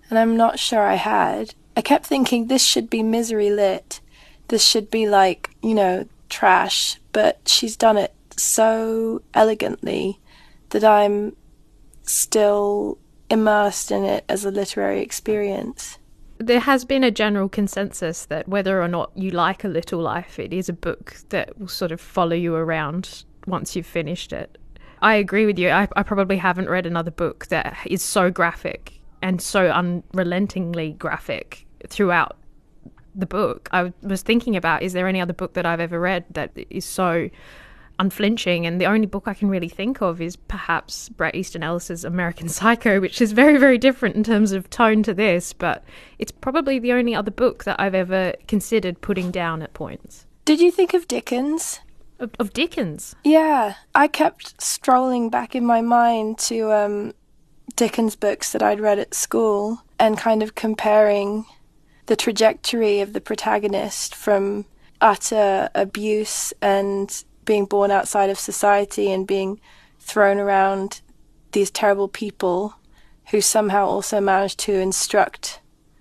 [0.09, 1.53] And I'm not sure I had.
[1.77, 4.01] I kept thinking this should be misery lit.
[4.47, 6.99] This should be like, you know, trash.
[7.11, 10.19] But she's done it so elegantly
[10.71, 11.35] that I'm
[12.03, 12.97] still
[13.29, 15.98] immersed in it as a literary experience
[16.39, 20.39] there has been a general consensus that whether or not you like A Little Life,
[20.39, 24.57] it is a book that will sort of follow you around once you've finished it.
[25.01, 25.69] I agree with you.
[25.69, 31.65] I, I probably haven't read another book that is so graphic and so unrelentingly graphic
[31.87, 32.37] throughout
[33.13, 33.67] the book.
[33.73, 36.85] I was thinking about is there any other book that I've ever read that is
[36.85, 37.29] so
[37.99, 38.65] unflinching.
[38.65, 42.49] And the only book I can really think of is perhaps Bret Easton Ellis's American
[42.49, 45.83] Psycho, which is very, very different in terms of tone to this, but
[46.17, 50.25] it's probably the only other book that I've ever considered putting down at points.
[50.45, 51.79] Did you think of Dickens?
[52.17, 53.15] Of, of Dickens?
[53.23, 57.13] Yeah, I kept strolling back in my mind to um,
[57.75, 61.45] Dickens books that I'd read at school and kind of comparing
[62.07, 64.65] the trajectory of the protagonist from
[65.01, 69.59] utter abuse and being born outside of society and being
[69.99, 71.01] thrown around
[71.51, 72.75] these terrible people
[73.31, 75.59] who somehow also manage to instruct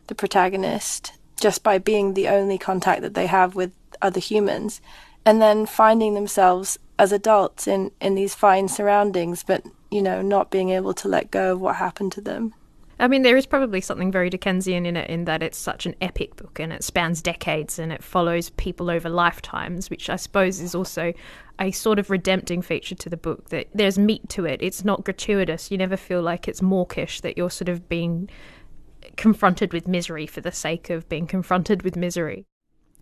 [0.08, 4.82] the protagonist just by being the only contact that they have with other humans
[5.24, 10.50] and then finding themselves as adults in, in these fine surroundings but you know not
[10.50, 12.52] being able to let go of what happened to them
[13.00, 15.94] I mean, there is probably something very Dickensian in it, in that it's such an
[16.00, 20.60] epic book and it spans decades and it follows people over lifetimes, which I suppose
[20.60, 21.12] is also
[21.60, 23.50] a sort of redempting feature to the book.
[23.50, 24.60] That there's meat to it.
[24.60, 25.70] It's not gratuitous.
[25.70, 27.20] You never feel like it's mawkish.
[27.20, 28.28] That you're sort of being
[29.16, 32.46] confronted with misery for the sake of being confronted with misery.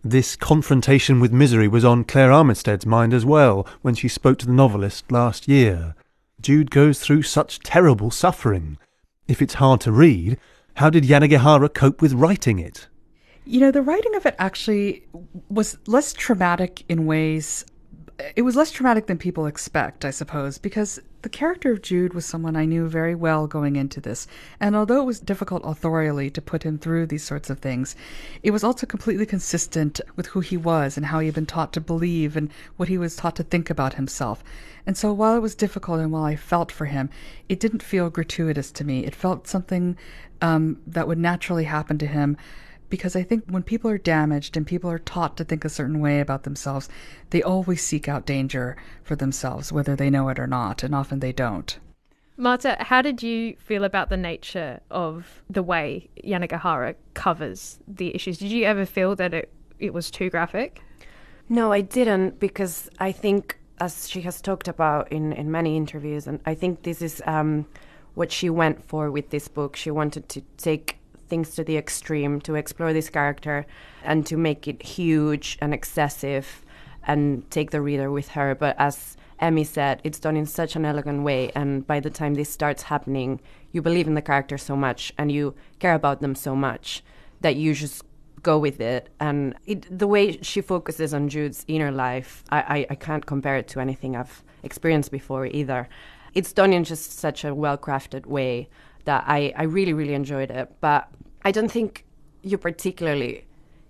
[0.04, 4.46] This confrontation with misery was on Claire Armistead's mind as well when she spoke to
[4.46, 5.94] the novelist last year.
[6.40, 8.76] Jude goes through such terrible suffering
[9.28, 10.38] if it's hard to read,
[10.74, 12.88] how did Yanagihara cope with writing it?
[13.44, 15.04] You know, the writing of it actually
[15.48, 17.64] was less traumatic in ways.
[18.34, 22.24] It was less traumatic than people expect, I suppose, because the character of Jude was
[22.24, 24.26] someone I knew very well going into this.
[24.60, 27.96] And although it was difficult authorially to put him through these sorts of things,
[28.42, 31.72] it was also completely consistent with who he was and how he had been taught
[31.72, 34.44] to believe and what he was taught to think about himself.
[34.86, 37.10] And so while it was difficult and while I felt for him,
[37.48, 39.04] it didn't feel gratuitous to me.
[39.04, 39.96] It felt something
[40.40, 42.36] um, that would naturally happen to him
[42.88, 46.00] because I think when people are damaged and people are taught to think a certain
[46.00, 46.88] way about themselves,
[47.30, 51.20] they always seek out danger for themselves, whether they know it or not, and often
[51.20, 51.78] they don't.
[52.36, 58.38] Marta, how did you feel about the nature of the way Yanagihara covers the issues?
[58.38, 60.82] Did you ever feel that it, it was too graphic?
[61.48, 66.26] No, I didn't because I think as she has talked about in, in many interviews,
[66.26, 67.66] and I think this is um,
[68.14, 69.76] what she went for with this book.
[69.76, 70.98] She wanted to take
[71.28, 73.66] things to the extreme, to explore this character,
[74.04, 76.64] and to make it huge and excessive,
[77.06, 78.54] and take the reader with her.
[78.54, 82.34] But as Emmy said, it's done in such an elegant way, and by the time
[82.34, 83.40] this starts happening,
[83.72, 87.02] you believe in the character so much, and you care about them so much
[87.40, 88.02] that you just
[88.42, 89.08] go with it.
[89.20, 93.56] And it, the way she focuses on Jude's inner life, I, I, I can't compare
[93.56, 95.88] it to anything I've experienced before either.
[96.34, 98.68] It's done in just such a well crafted way
[99.06, 100.70] that I, I really, really enjoyed it.
[100.80, 101.08] But
[101.42, 102.04] I don't think
[102.42, 103.46] you particularly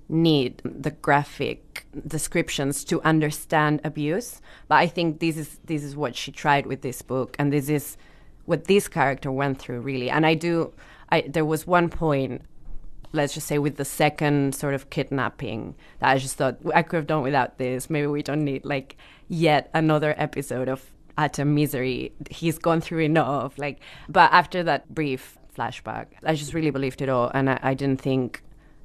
[0.08, 4.40] need the graphic descriptions to understand abuse.
[4.68, 7.68] But I think this is this is what she tried with this book, and this
[7.68, 7.96] is
[8.44, 10.08] what this character went through really.
[10.08, 10.72] And I do,
[11.10, 12.42] I there was one point,
[13.12, 16.96] let's just say with the second sort of kidnapping that I just thought I could
[16.96, 17.90] have done without this.
[17.90, 18.96] Maybe we don't need like
[19.28, 22.12] yet another episode of utter misery.
[22.30, 23.58] He's gone through enough.
[23.58, 27.74] Like, but after that brief flashback, I just really believed it all, and I, I
[27.74, 28.42] didn't think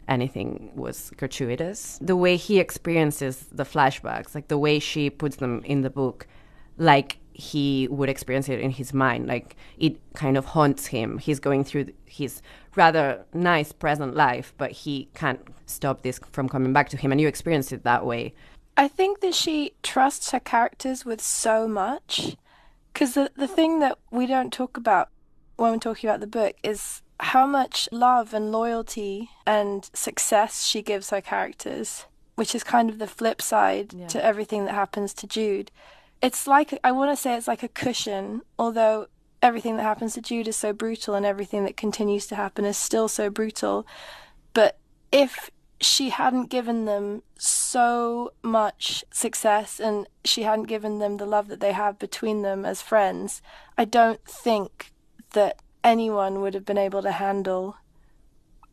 [0.07, 1.99] anything was gratuitous.
[2.01, 6.27] The way he experiences the flashbacks, like the way she puts them in the book,
[6.77, 11.17] like he would experience it in his mind, like it kind of haunts him.
[11.17, 12.41] He's going through his
[12.75, 17.21] rather nice present life, but he can't stop this from coming back to him, and
[17.21, 18.33] you experience it that way.
[18.81, 22.35] I think that she trusts her characters with so much.
[22.91, 25.09] Because the, the thing that we don't talk about
[25.55, 30.81] when we're talking about the book is how much love and loyalty and success she
[30.81, 34.07] gives her characters, which is kind of the flip side yeah.
[34.07, 35.69] to everything that happens to Jude.
[36.19, 39.05] It's like, I want to say it's like a cushion, although
[39.43, 42.77] everything that happens to Jude is so brutal and everything that continues to happen is
[42.77, 43.85] still so brutal.
[44.55, 44.79] But
[45.11, 45.51] if
[45.81, 51.59] she hadn't given them so much success and she hadn't given them the love that
[51.59, 53.41] they have between them as friends,
[53.77, 54.93] I don't think
[55.33, 57.77] that anyone would have been able to handle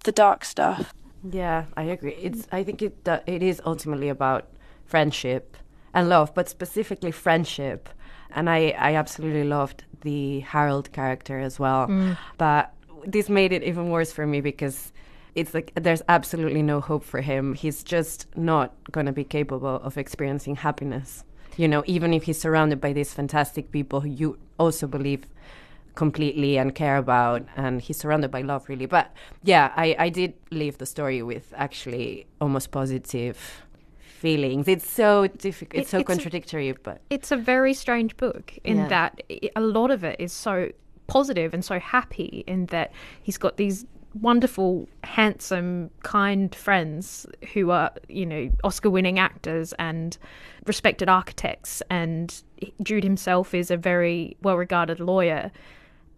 [0.04, 0.92] the dark stuff.
[1.28, 2.14] Yeah, I agree.
[2.14, 4.48] It's I think it uh, it is ultimately about
[4.84, 5.56] friendship
[5.92, 7.88] and love, but specifically friendship.
[8.30, 11.88] And I I absolutely loved the Harold character as well.
[11.88, 12.16] Mm.
[12.36, 12.72] But
[13.04, 14.92] this made it even worse for me because
[15.34, 17.54] it's like there's absolutely no hope for him.
[17.54, 21.24] He's just not going to be capable of experiencing happiness.
[21.56, 25.26] You know, even if he's surrounded by these fantastic people who you also believe
[25.94, 28.86] completely and care about, and he's surrounded by love, really.
[28.86, 29.12] But
[29.42, 33.66] yeah, I, I did leave the story with actually almost positive
[34.18, 34.68] feelings.
[34.68, 35.80] It's so difficult.
[35.80, 38.88] It's it, so it's contradictory, a, but it's a very strange book in yeah.
[38.88, 39.22] that
[39.56, 40.70] a lot of it is so
[41.08, 47.90] positive and so happy in that he's got these wonderful, handsome, kind friends who are,
[48.08, 50.16] you know, Oscar winning actors and
[50.66, 51.82] respected architects.
[51.90, 52.42] And
[52.82, 55.50] Jude himself is a very well regarded lawyer.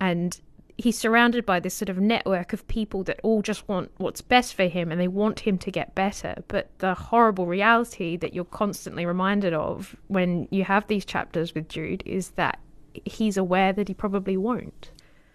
[0.01, 0.41] And
[0.81, 4.55] he's surrounded by this sort of network of people that all just want what's best
[4.55, 6.43] for him and they want him to get better.
[6.49, 11.69] But the horrible reality that you're constantly reminded of when you have these chapters with
[11.69, 12.59] Jude is that
[13.05, 14.91] he's aware that he probably won't.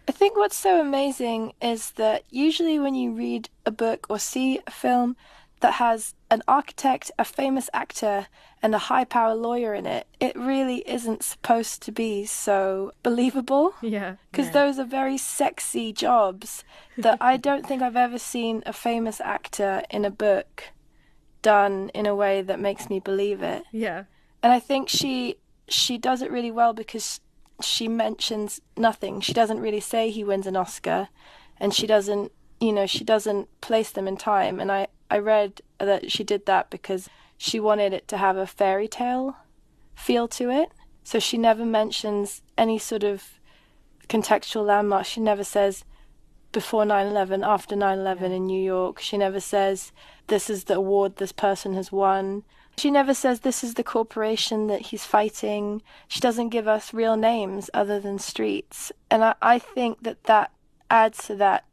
[0.08, 4.60] I think what's so amazing is that usually when you read a book or see
[4.68, 5.16] a film
[5.62, 8.28] that has an architect, a famous actor,
[8.62, 13.74] and a high power lawyer in it, it really isn't supposed to be so believable.
[13.82, 14.16] Yeah.
[14.32, 14.54] Because yeah.
[14.54, 16.64] those are very sexy jobs
[16.98, 20.66] that I don't think I've ever seen a famous actor in a book
[21.42, 23.64] done in a way that makes me believe it.
[23.72, 24.06] Yeah.
[24.44, 25.38] And I think she
[25.68, 27.20] she does it really well because
[27.62, 29.22] she mentions nothing.
[29.22, 31.10] She doesn't really say he wins an Oscar,
[31.58, 34.60] and she doesn't, you know, she doesn't place them in time.
[34.60, 38.48] And I, I read that she did that because she wanted it to have a
[38.48, 39.38] fairy tale
[39.96, 40.72] feel to it.
[41.04, 43.40] So she never mentions any sort of
[44.08, 45.06] contextual landmark.
[45.06, 45.86] She never says
[46.52, 49.00] before 9 11, after 9 11 in New York.
[49.00, 49.92] She never says
[50.28, 52.44] this is the award this person has won.
[52.78, 55.82] She never says this is the corporation that he's fighting.
[56.08, 58.92] She doesn't give us real names other than streets.
[59.10, 60.52] And I, I think that that
[60.90, 61.66] adds to that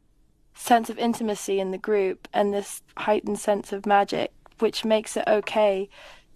[0.55, 5.25] sense of intimacy in the group and this heightened sense of magic, which makes it
[5.27, 5.89] okay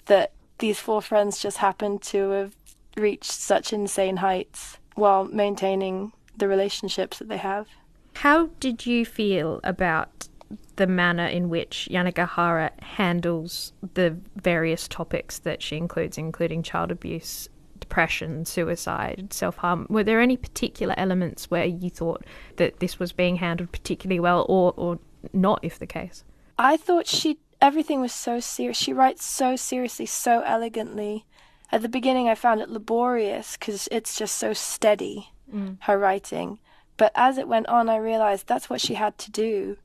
[0.08, 2.56] that these four friends just happen to have
[2.96, 7.68] reached such insane heights while maintaining the relationships that they have.
[8.16, 10.28] How did you feel about
[10.76, 17.50] the manner in which Yanagihara handles the various topics that she includes, including child abuse,
[17.80, 19.88] depression, suicide, self harm.
[19.90, 22.24] Were there any particular elements where you thought
[22.58, 25.00] that this was being handled particularly well, or or
[25.34, 26.24] not, if the case?
[26.58, 28.78] I thought she everything was so serious.
[28.78, 31.26] She writes so seriously, so elegantly.
[31.70, 35.78] At the beginning, I found it laborious because it's just so steady, mm.
[35.82, 36.60] her writing.
[36.96, 39.78] But as it went on, I realized that's what she had to do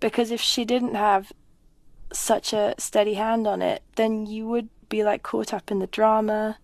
[0.00, 1.32] because if she didn't have
[2.12, 5.86] such a steady hand on it, then you would be like caught up in the
[5.86, 6.58] drama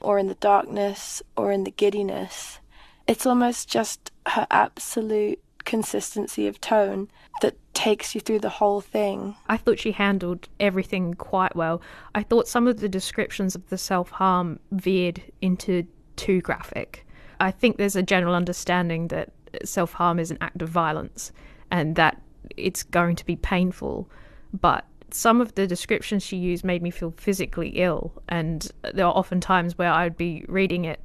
[0.00, 2.58] or in the darkness or in the giddiness.
[3.06, 7.08] It's almost just her absolute consistency of tone
[7.42, 9.36] that takes you through the whole thing.
[9.48, 11.80] I thought she handled everything quite well.
[12.14, 15.86] I thought some of the descriptions of the self harm veered into
[16.16, 17.06] too graphic.
[17.40, 19.30] I think there's a general understanding that
[19.64, 21.32] self harm is an act of violence
[21.70, 22.20] and that
[22.56, 24.10] it's going to be painful.
[24.52, 28.12] But some of the descriptions she used made me feel physically ill.
[28.28, 31.00] And there are often times where I'd be reading it,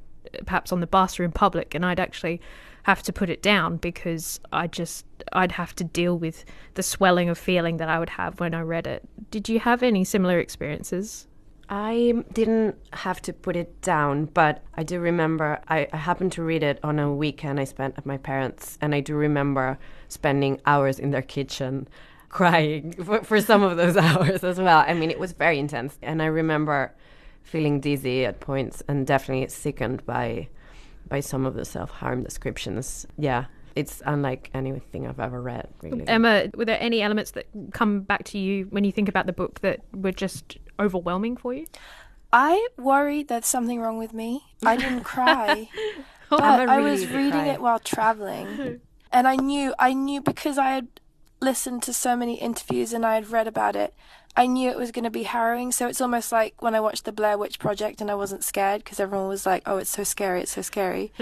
[0.46, 2.40] perhaps on the bus or in public, and I'd actually
[2.84, 7.30] have to put it down because I just I'd have to deal with the swelling
[7.30, 9.08] of feeling that I would have when I read it.
[9.30, 11.26] Did you have any similar experiences?
[11.68, 16.42] I didn't have to put it down, but I do remember I, I, happened to
[16.42, 20.60] read it on a weekend I spent at my parents', and I do remember spending
[20.66, 21.88] hours in their kitchen
[22.28, 24.84] crying for, for some of those hours as well.
[24.86, 26.94] I mean, it was very intense, and I remember
[27.42, 30.48] feeling dizzy at points and definitely sickened by
[31.06, 33.06] by some of the self harm descriptions.
[33.18, 36.06] Yeah, it's unlike anything I've ever read, really.
[36.06, 39.32] Emma, were there any elements that come back to you when you think about the
[39.32, 41.66] book that were just overwhelming for you?
[42.32, 44.42] I worry that something wrong with me.
[44.64, 45.68] I didn't cry.
[46.30, 47.48] but I was reading cry.
[47.48, 48.80] it while traveling.
[49.12, 50.88] and I knew I knew because I had
[51.40, 53.94] listened to so many interviews and I had read about it.
[54.36, 55.70] I knew it was going to be harrowing.
[55.70, 58.82] So it's almost like when I watched the Blair Witch Project and I wasn't scared
[58.82, 61.12] because everyone was like, "Oh, it's so scary, it's so scary."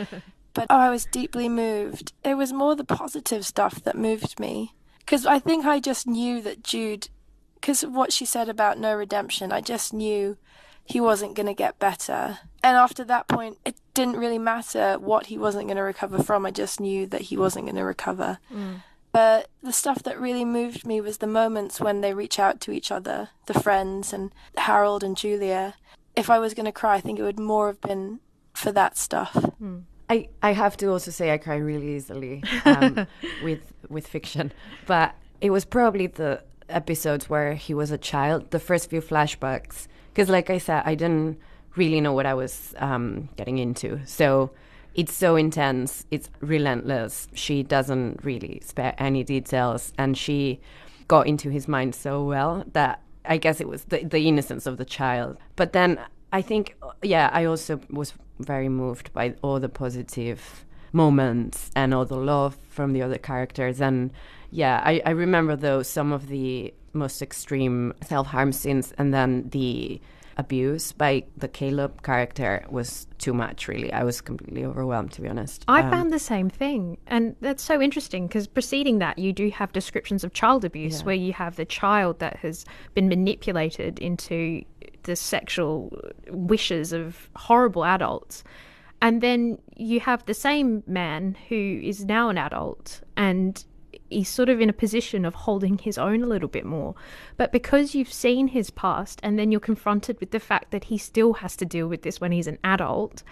[0.54, 2.12] but oh, I was deeply moved.
[2.24, 6.40] It was more the positive stuff that moved me because I think I just knew
[6.42, 7.08] that Jude,
[7.62, 10.36] because of what she said about no redemption, I just knew
[10.84, 12.40] he wasn't going to get better.
[12.60, 16.44] And after that point, it didn't really matter what he wasn't going to recover from.
[16.44, 18.38] I just knew that he wasn't going to recover.
[18.52, 18.82] Mm.
[19.12, 22.72] But the stuff that really moved me was the moments when they reach out to
[22.72, 25.74] each other, the friends and Harold and Julia.
[26.16, 28.18] If I was going to cry, I think it would more have been
[28.54, 29.34] for that stuff.
[29.62, 29.84] Mm.
[30.10, 33.06] I, I have to also say I cry really easily um,
[33.44, 34.52] with with fiction,
[34.86, 36.42] but it was probably the
[36.74, 40.94] episodes where he was a child, the first few flashbacks, because like I said, I
[40.94, 41.38] didn't
[41.76, 44.50] really know what I was um, getting into, so
[44.94, 47.28] it's so intense, it's relentless.
[47.32, 50.60] She doesn't really spare any details, and she
[51.08, 54.76] got into his mind so well that I guess it was the, the innocence of
[54.78, 55.36] the child.
[55.56, 55.98] But then
[56.32, 62.04] I think, yeah, I also was very moved by all the positive moments and all
[62.04, 63.80] the love from the other characters.
[63.80, 64.10] And
[64.52, 69.48] yeah, I, I remember though some of the most extreme self harm scenes and then
[69.48, 70.00] the
[70.36, 73.92] abuse by the Caleb character was too much, really.
[73.92, 75.64] I was completely overwhelmed, to be honest.
[75.68, 76.98] I um, found the same thing.
[77.06, 81.06] And that's so interesting because preceding that, you do have descriptions of child abuse yeah.
[81.06, 84.62] where you have the child that has been manipulated into
[85.04, 85.98] the sexual
[86.28, 88.44] wishes of horrible adults.
[89.00, 93.64] And then you have the same man who is now an adult and
[94.12, 96.94] he's sort of in a position of holding his own a little bit more.
[97.36, 100.98] But because you've seen his past and then you're confronted with the fact that he
[100.98, 103.22] still has to deal with this when he's an adult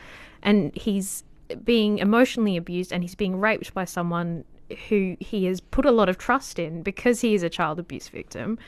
[0.42, 1.24] and he's
[1.64, 4.44] being emotionally abused and he's being raped by someone
[4.88, 8.08] who he has put a lot of trust in because he is a child abuse
[8.08, 8.58] victim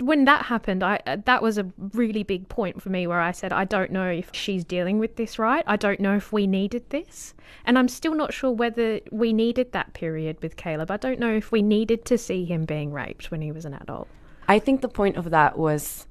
[0.00, 3.32] when that happened, I uh, that was a really big point for me where I
[3.32, 5.64] said I don't know if she's dealing with this right.
[5.66, 7.34] I don't know if we needed this.
[7.64, 10.90] And I'm still not sure whether we needed that period with Caleb.
[10.90, 13.74] I don't know if we needed to see him being raped when he was an
[13.74, 14.08] adult.
[14.48, 16.06] I think the point of that was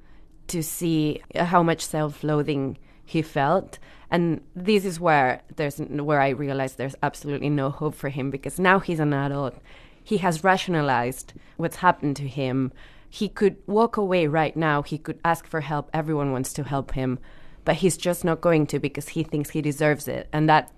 [0.48, 3.78] to see how much self-loathing he felt
[4.10, 8.60] and this is where there's where I realized there's absolutely no hope for him because
[8.60, 9.56] now he's an adult.
[10.02, 12.72] He has rationalized what's happened to him
[13.14, 14.82] he could walk away right now.
[14.82, 15.88] He could ask for help.
[15.94, 17.20] Everyone wants to help him,
[17.64, 20.28] but he's just not going to because he thinks he deserves it.
[20.32, 20.72] And that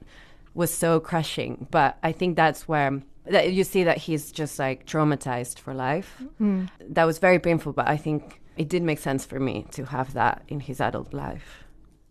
[0.53, 1.67] was so crushing.
[1.71, 6.23] But I think that's where that you see that he's just like traumatized for life.
[6.39, 6.69] Mm.
[6.81, 10.13] That was very painful, but I think it did make sense for me to have
[10.13, 11.65] that in his adult life.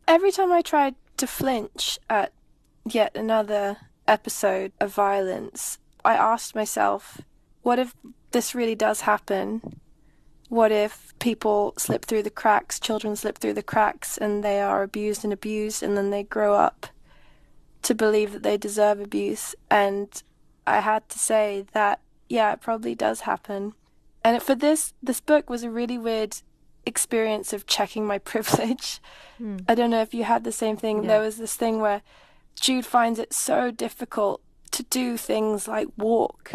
[0.07, 2.33] Every time I tried to flinch at
[2.83, 7.21] yet another episode of violence, I asked myself,
[7.61, 7.93] what if
[8.31, 9.61] this really does happen?
[10.49, 14.83] What if people slip through the cracks, children slip through the cracks, and they are
[14.83, 16.87] abused and abused, and then they grow up
[17.83, 19.55] to believe that they deserve abuse?
[19.69, 20.09] And
[20.67, 23.73] I had to say that, yeah, it probably does happen.
[24.23, 26.37] And for this, this book was a really weird
[26.85, 28.99] experience of checking my privilege.
[29.41, 29.65] Mm.
[29.67, 31.03] I don't know if you had the same thing.
[31.03, 31.09] Yeah.
[31.09, 32.01] There was this thing where
[32.59, 34.41] Jude finds it so difficult
[34.71, 36.51] to do things like walk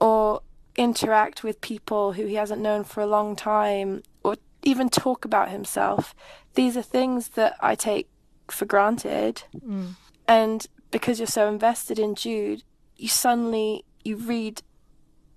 [0.00, 0.40] or
[0.76, 5.50] interact with people who he hasn't known for a long time or even talk about
[5.50, 6.14] himself.
[6.54, 8.08] These are things that I take
[8.48, 9.44] for granted.
[9.58, 9.96] Mm.
[10.26, 12.62] And because you're so invested in Jude,
[12.96, 14.62] you suddenly you read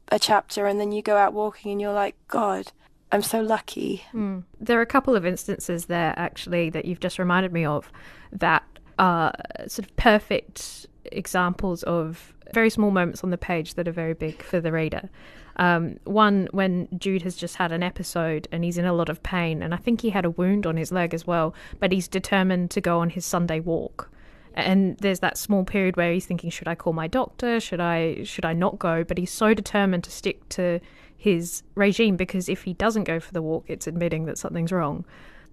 [0.10, 2.72] a chapter and then you go out walking and you're like, God,
[3.12, 4.04] I'm so lucky.
[4.14, 4.44] Mm.
[4.60, 7.92] There are a couple of instances there actually that you've just reminded me of
[8.32, 8.64] that
[8.98, 9.34] are
[9.68, 14.42] sort of perfect examples of very small moments on the page that are very big
[14.42, 15.10] for the reader.
[15.58, 19.24] Um, one when Jude has just had an episode and he's in a lot of
[19.24, 22.08] pain, and I think he had a wound on his leg as well, but he's
[22.08, 24.10] determined to go on his Sunday walk.
[24.54, 27.60] And there's that small period where he's thinking, should I call my doctor?
[27.60, 29.04] Should I should I not go?
[29.04, 30.80] But he's so determined to stick to
[31.18, 35.06] his regime because if he doesn't go for the walk, it's admitting that something's wrong.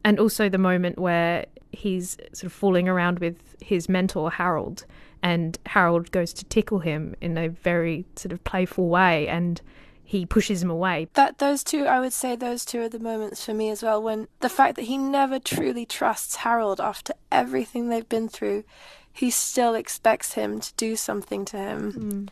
[0.05, 4.84] And also the moment where he's sort of fooling around with his mentor Harold,
[5.23, 9.61] and Harold goes to tickle him in a very sort of playful way, and
[10.05, 11.09] he pushes him away.
[11.14, 14.03] That those two, I would say, those two are the moments for me as well.
[14.03, 18.64] When the fact that he never truly trusts Harold after everything they've been through,
[19.12, 21.93] he still expects him to do something to him.
[21.93, 22.29] Mm.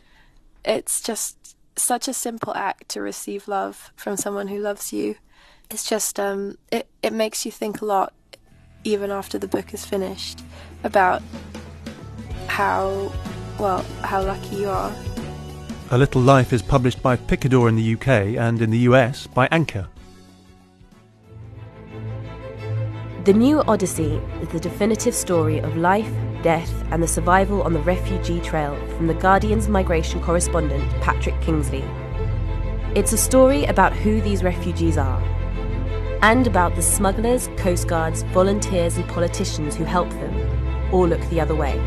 [0.63, 5.15] It's just such a simple act to receive love from someone who loves you.
[5.69, 8.13] It's just um, it it makes you think a lot,
[8.83, 10.41] even after the book is finished,
[10.83, 11.23] about
[12.51, 13.09] how
[13.57, 14.93] well how lucky you are.
[15.91, 19.47] A Little Life is published by Picador in the UK and in the US by
[19.51, 19.87] Anchor.
[23.23, 26.11] The New Odyssey is the definitive story of life,
[26.43, 31.85] death, and the survival on the refugee trail from The Guardian's migration correspondent, Patrick Kingsley.
[32.95, 35.21] It's a story about who these refugees are,
[36.21, 40.33] and about the smugglers, coastguards, volunteers, and politicians who help them,
[40.91, 41.79] or look the other way.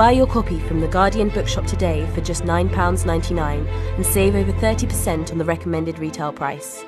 [0.00, 5.30] Buy your copy from the Guardian bookshop today for just £9.99 and save over 30%
[5.30, 6.86] on the recommended retail price.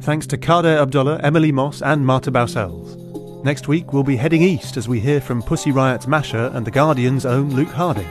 [0.00, 3.44] Thanks to Kader Abdolah, Emma-Lee Moss, and Marta Bausells.
[3.44, 6.70] Next week, we'll be heading east as we hear from Pussy Riot's Masha and The
[6.70, 8.08] Guardian's own Luke Harding.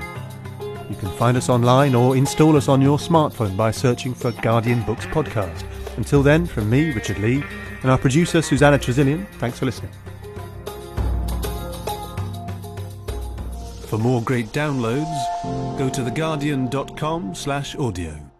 [0.91, 4.83] You can find us online or install us on your smartphone by searching for Guardian
[4.83, 5.65] Books Podcast.
[5.97, 7.43] Until then, from me, Richard Lea,
[7.81, 9.91] and our producer, Susanna Tresilian, thanks for listening.
[13.91, 18.30] For more great downloads, go to theguardian.com slash audio.